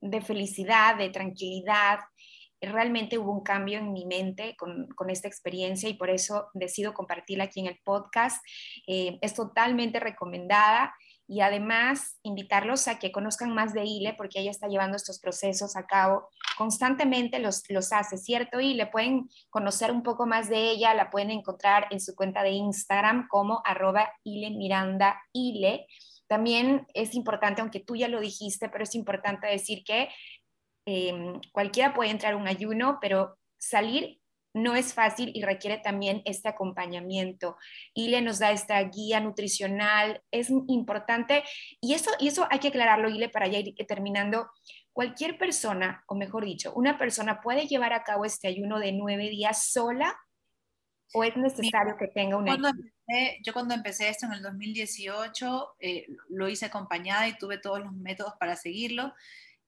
de 0.01 0.21
felicidad, 0.21 0.97
de 0.97 1.10
tranquilidad, 1.10 1.99
realmente 2.62 3.17
hubo 3.17 3.31
un 3.31 3.43
cambio 3.43 3.79
en 3.79 3.91
mi 3.93 4.05
mente 4.05 4.55
con, 4.58 4.88
con, 4.95 5.10
esta 5.10 5.27
experiencia 5.27 5.89
y 5.89 5.95
por 5.95 6.10
eso 6.10 6.47
decido 6.53 6.93
compartirla 6.93 7.45
aquí 7.45 7.60
en 7.60 7.67
el 7.67 7.79
podcast. 7.84 8.43
Eh, 8.88 9.17
es 9.21 9.34
totalmente 9.34 9.99
recomendada 9.99 10.93
y 11.27 11.41
además 11.41 12.17
invitarlos 12.23 12.88
a 12.88 12.99
que 12.99 13.11
conozcan 13.11 13.53
más 13.53 13.73
de 13.73 13.83
ILE 13.83 14.13
porque 14.13 14.39
ella 14.39 14.51
está 14.51 14.67
llevando 14.67 14.95
estos 14.95 15.19
procesos 15.19 15.75
a 15.75 15.85
cabo 15.85 16.29
constantemente, 16.57 17.39
los, 17.39 17.63
los 17.69 17.91
hace, 17.91 18.17
¿cierto? 18.17 18.59
Y 18.59 18.73
le 18.73 18.88
pueden 18.88 19.29
conocer 19.49 19.91
un 19.91 20.03
poco 20.03 20.25
más 20.25 20.49
de 20.49 20.69
ella, 20.69 20.93
la 20.93 21.09
pueden 21.09 21.31
encontrar 21.31 21.88
en 21.91 21.99
su 21.99 22.15
cuenta 22.15 22.43
de 22.43 22.51
Instagram 22.51 23.27
como 23.27 23.61
arroba 23.65 24.11
ILE 24.23 24.51
Miranda 24.51 25.21
ILE. 25.33 25.88
También 26.27 26.88
es 26.93 27.13
importante, 27.13 27.61
aunque 27.61 27.79
tú 27.79 27.95
ya 27.95 28.07
lo 28.07 28.19
dijiste, 28.19 28.69
pero 28.69 28.83
es 28.83 28.95
importante 28.95 29.47
decir 29.47 29.83
que 29.83 30.09
Em, 30.85 31.41
cualquiera 31.51 31.93
puede 31.93 32.11
entrar 32.11 32.35
un 32.35 32.47
ayuno, 32.47 32.99
pero 33.01 33.38
salir 33.57 34.19
no 34.55 34.75
es 34.75 34.93
fácil 34.93 35.31
y 35.35 35.43
requiere 35.43 35.77
también 35.77 36.21
este 36.23 36.47
acompañamiento. 36.47 37.57
Ile 37.93 38.21
nos 38.21 38.39
da 38.39 38.51
esta 38.51 38.81
guía 38.81 39.19
nutricional, 39.19 40.23
es 40.31 40.49
importante 40.49 41.43
y 41.81 41.93
eso, 41.93 42.09
eso 42.21 42.47
hay 42.49 42.59
que 42.59 42.69
aclararlo, 42.69 43.09
Ile, 43.09 43.27
para 43.27 43.47
ya 43.47 43.59
ir 43.59 43.75
terminando. 43.85 44.49
Cualquier 44.93 45.37
persona, 45.37 46.05
o 46.07 46.15
mejor 46.15 46.45
dicho, 46.45 46.71
una 46.73 46.97
persona 46.97 47.41
puede 47.41 47.67
llevar 47.67 47.91
a 47.91 48.03
cabo 48.03 48.23
este 48.23 48.47
ayuno 48.47 48.79
de 48.79 48.93
nueve 48.93 49.29
días 49.29 49.71
sola 49.71 50.17
o 51.13 51.25
es 51.25 51.35
necesario 51.35 51.97
que 51.97 52.07
tenga 52.07 52.37
una... 52.37 52.57
Cuando 52.57 52.71
yo 53.43 53.53
cuando 53.53 53.75
empecé 53.75 54.07
esto 54.07 54.25
en 54.25 54.33
el 54.33 54.41
2018, 54.41 55.75
eh, 55.79 56.07
lo 56.29 56.47
hice 56.47 56.67
acompañada 56.67 57.27
y 57.27 57.37
tuve 57.37 57.57
todos 57.57 57.79
los 57.79 57.91
métodos 57.91 58.33
para 58.39 58.55
seguirlo. 58.55 59.13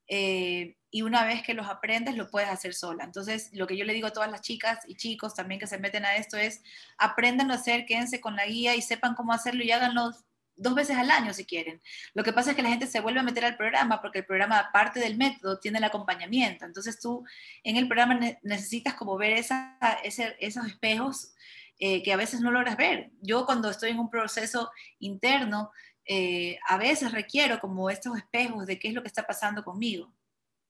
Eh, 0.08 0.78
y 0.90 1.02
una 1.02 1.26
vez 1.26 1.44
que 1.44 1.54
los 1.54 1.68
aprendes 1.68 2.16
lo 2.16 2.30
puedes 2.30 2.50
hacer 2.50 2.74
sola. 2.74 3.04
Entonces, 3.04 3.50
lo 3.54 3.68
que 3.68 3.78
yo 3.78 3.86
le 3.86 3.94
digo 3.94 4.08
a 4.08 4.14
todas 4.14 4.32
las 4.32 4.42
chicas 4.42 4.80
y 4.88 4.96
chicos 4.96 5.36
también 5.36 5.60
que 5.60 5.68
se 5.68 5.78
meten 5.78 6.06
a 6.06 6.16
esto 6.16 6.38
es, 6.38 6.62
aprendan 6.98 7.52
a 7.52 7.56
hacer, 7.56 7.86
quédense 7.86 8.22
con 8.22 8.36
la 8.36 8.46
guía 8.46 8.76
y 8.76 8.82
sepan 8.82 9.14
cómo 9.16 9.34
hacerlo 9.34 9.64
y 9.64 9.72
háganlo 9.72 10.12
dos 10.58 10.76
veces 10.76 10.98
al 10.98 11.12
año 11.12 11.34
si 11.34 11.46
quieren. 11.46 11.82
Lo 12.14 12.24
que 12.24 12.34
pasa 12.34 12.52
es 12.52 12.56
que 12.56 12.64
la 12.64 12.70
gente 12.70 12.88
se 12.88 13.00
vuelve 13.00 13.20
a 13.20 13.24
meter 13.24 13.46
al 13.46 13.58
programa 13.58 14.02
porque 14.02 14.20
el 14.20 14.26
programa, 14.26 14.60
aparte 14.60 15.00
del 15.00 15.18
método, 15.18 15.60
tiene 15.60 15.78
el 15.78 15.84
acompañamiento. 15.84 16.66
Entonces 16.66 17.00
tú 17.00 17.26
en 17.64 17.78
el 17.78 17.88
programa 17.88 18.20
necesitas 18.42 18.96
como 18.96 19.18
ver 19.18 19.34
esos 19.34 20.66
espejos 20.66 21.34
eh, 21.80 22.02
que 22.02 22.12
a 22.12 22.18
veces 22.18 22.42
no 22.42 22.52
logras 22.52 22.76
ver. 22.76 23.12
Yo 23.22 23.46
cuando 23.46 23.70
estoy 23.70 23.92
en 23.92 24.00
un 24.00 24.10
proceso 24.10 24.72
interno, 25.00 25.72
eh, 26.08 26.58
a 26.68 26.78
veces 26.78 27.12
requiero 27.12 27.60
como 27.60 27.90
estos 27.90 28.18
espejos 28.18 28.66
de 28.66 28.80
qué 28.80 28.88
es 28.88 28.94
lo 28.94 29.02
que 29.02 29.08
está 29.08 29.24
pasando 29.24 29.64
conmigo. 29.64 30.14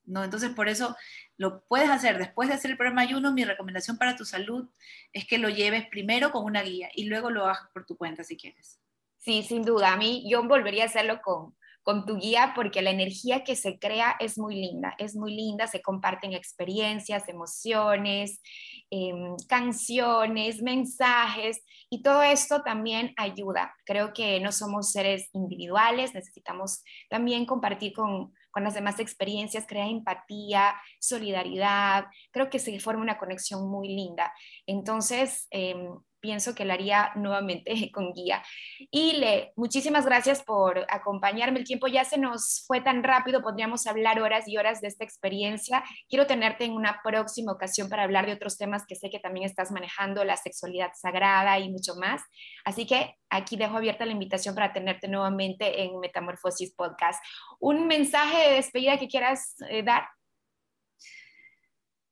¿no? 0.05 0.23
Entonces, 0.23 0.51
por 0.51 0.69
eso 0.69 0.95
lo 1.35 1.63
puedes 1.65 1.89
hacer 1.89 2.17
después 2.17 2.49
de 2.49 2.55
hacer 2.55 2.71
el 2.71 2.77
programa 2.77 3.01
ayuno. 3.01 3.33
Mi 3.33 3.43
recomendación 3.43 3.97
para 3.97 4.15
tu 4.15 4.25
salud 4.25 4.69
es 5.13 5.27
que 5.27 5.37
lo 5.37 5.49
lleves 5.49 5.87
primero 5.89 6.31
con 6.31 6.45
una 6.45 6.63
guía 6.63 6.89
y 6.95 7.05
luego 7.05 7.29
lo 7.29 7.45
hagas 7.45 7.69
por 7.73 7.85
tu 7.85 7.97
cuenta 7.97 8.23
si 8.23 8.37
quieres. 8.37 8.79
Sí, 9.17 9.43
sin 9.43 9.63
duda. 9.63 9.93
A 9.93 9.97
mí 9.97 10.25
yo 10.29 10.43
volvería 10.43 10.83
a 10.83 10.87
hacerlo 10.87 11.21
con, 11.21 11.55
con 11.87 12.05
tu 12.05 12.17
guía 12.17 12.51
porque 12.53 12.81
la 12.81 12.89
energía 12.89 13.45
que 13.45 13.55
se 13.55 13.79
crea 13.79 14.17
es 14.19 14.37
muy 14.37 14.55
linda, 14.55 14.93
es 14.97 15.15
muy 15.15 15.33
linda, 15.33 15.67
se 15.67 15.81
comparten 15.81 16.33
experiencias, 16.33 17.29
emociones, 17.29 18.41
em, 18.89 19.37
canciones, 19.47 20.61
mensajes 20.61 21.63
y 21.89 22.01
todo 22.01 22.23
esto 22.23 22.61
también 22.61 23.13
ayuda. 23.15 23.73
Creo 23.85 24.11
que 24.11 24.41
no 24.41 24.51
somos 24.51 24.91
seres 24.91 25.29
individuales, 25.31 26.13
necesitamos 26.13 26.83
también 27.09 27.45
compartir 27.45 27.93
con, 27.93 28.33
con 28.51 28.65
las 28.65 28.73
demás 28.73 28.99
experiencias, 28.99 29.65
crear 29.65 29.87
empatía, 29.87 30.75
solidaridad, 30.99 32.07
creo 32.31 32.49
que 32.49 32.59
se 32.59 32.77
forma 32.81 33.01
una 33.01 33.17
conexión 33.17 33.71
muy 33.71 33.87
linda. 33.87 34.33
Entonces, 34.65 35.47
em, 35.51 35.87
pienso 36.19 36.55
que 36.55 36.65
lo 36.65 36.73
haría 36.73 37.11
nuevamente 37.15 37.73
con 37.93 38.13
guía. 38.13 38.43
Y 38.91 39.13
le, 39.13 39.53
muchísimas 39.55 40.05
gracias 40.05 40.43
por 40.43 40.85
acompañarme. 40.89 41.59
El 41.59 41.65
tiempo 41.65 41.87
ya 41.87 42.03
se 42.05 42.17
nos 42.17 42.63
fue 42.67 42.81
tan 42.81 43.03
rápido, 43.03 43.41
podríamos 43.41 43.87
hablar 43.87 44.19
horas 44.19 44.47
y 44.47 44.57
horas 44.57 44.81
de 44.81 44.87
esta 44.87 45.03
experiencia. 45.03 45.83
Quiero 46.09 46.27
tenerte 46.27 46.65
en 46.65 46.73
una 46.73 47.01
próxima 47.03 47.51
ocasión 47.51 47.89
para 47.89 48.03
hablar 48.03 48.25
de 48.25 48.33
otros 48.33 48.57
temas 48.57 48.85
que 48.87 48.95
sé 48.95 49.09
que 49.09 49.19
también 49.19 49.45
estás 49.45 49.71
manejando, 49.71 50.23
la 50.23 50.37
sexualidad 50.37 50.91
sagrada 50.95 51.59
y 51.59 51.69
mucho 51.69 51.95
más. 51.95 52.21
Así 52.65 52.85
que 52.85 53.15
aquí 53.29 53.57
dejo 53.57 53.77
abierta 53.77 54.05
la 54.05 54.11
invitación 54.11 54.55
para 54.55 54.73
tenerte 54.73 55.07
nuevamente 55.07 55.83
en 55.83 55.99
Metamorfosis 55.99 56.73
Podcast. 56.73 57.23
¿Un 57.59 57.87
mensaje 57.87 58.49
de 58.49 58.55
despedida 58.55 58.97
que 58.97 59.07
quieras 59.07 59.55
eh, 59.69 59.83
dar? 59.83 60.07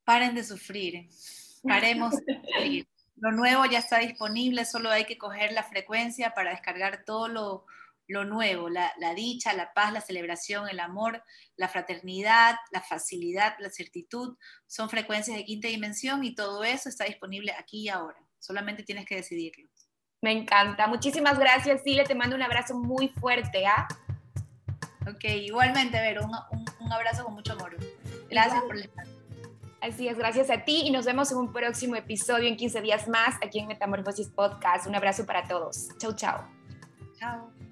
Paren 0.04 0.36
de 0.36 0.44
sufrir, 0.44 1.10
paremos 1.64 2.12
de 2.12 2.36
sufrir 2.36 2.88
lo 3.26 3.32
nuevo 3.32 3.66
ya 3.66 3.80
está 3.80 3.98
disponible, 3.98 4.66
solo 4.66 4.92
hay 4.92 5.06
que 5.06 5.18
coger 5.18 5.52
la 5.52 5.64
frecuencia 5.64 6.36
para 6.36 6.52
descargar 6.52 7.06
todo 7.06 7.28
lo, 7.28 7.66
nuevo, 8.24 8.70
la, 8.70 8.94
dicha, 9.16 9.52
la 9.54 9.74
paz, 9.74 9.92
la 9.92 10.02
celebración, 10.02 10.70
el 10.70 10.80
amor, 10.80 11.24
la 11.56 11.68
fraternidad, 11.68 12.56
la 12.72 12.82
facilidad, 12.82 13.56
la 13.58 13.72
certitud, 13.72 14.38
son 14.68 14.92
frecuencias 14.92 15.38
de 15.38 15.44
quinta 15.44 15.68
dimensión 15.68 16.24
y 16.24 16.36
todo 16.36 16.64
eso 16.64 16.88
está 16.88 17.06
disponible 17.06 17.52
aquí 17.54 17.86
y 17.86 17.90
ahora. 17.90 18.20
Solamente 18.38 18.84
tienes 18.84 19.08
que 19.08 19.16
decidirlo. 19.16 19.68
Me 20.22 20.32
encanta. 20.32 20.86
Muchísimas 20.86 21.40
gracias, 21.40 21.82
Sile. 21.82 22.04
Te 22.04 22.14
mando 22.14 22.36
un 22.36 22.44
abrazo 22.44 22.78
muy 22.78 23.08
fuerte. 23.08 23.66
¿ah? 23.66 23.88
Ok, 25.10 25.24
igualmente, 25.24 26.00
Vero, 26.00 26.26
un, 26.26 26.66
un, 26.80 26.94
abrazo 26.94 27.24
con 27.24 27.34
mucho 27.34 27.54
amor. 27.54 27.76
Gracias 28.30 28.62
por 28.66 28.76
el 28.76 28.84
espacio. 28.84 29.15
Así 29.82 30.08
es, 30.08 30.18
gracias 30.18 30.50
a 30.50 30.64
ti 30.64 30.82
y 30.86 30.92
nos 30.92 31.06
vemos 31.06 31.32
en 31.32 31.38
un 31.38 31.54
próximo 31.54 31.96
episodio 31.96 32.48
en 32.48 32.58
15 32.58 32.82
días 32.82 33.08
más 33.08 33.36
aquí 33.44 33.60
en 33.60 33.68
Metamorfosis 33.68 34.30
Podcast. 34.30 34.88
Un 34.88 34.96
abrazo 34.96 35.26
para 35.26 35.48
todos. 35.48 35.90
Chau, 35.98 36.14
chau. 36.16 36.40
Chao. 37.20 37.65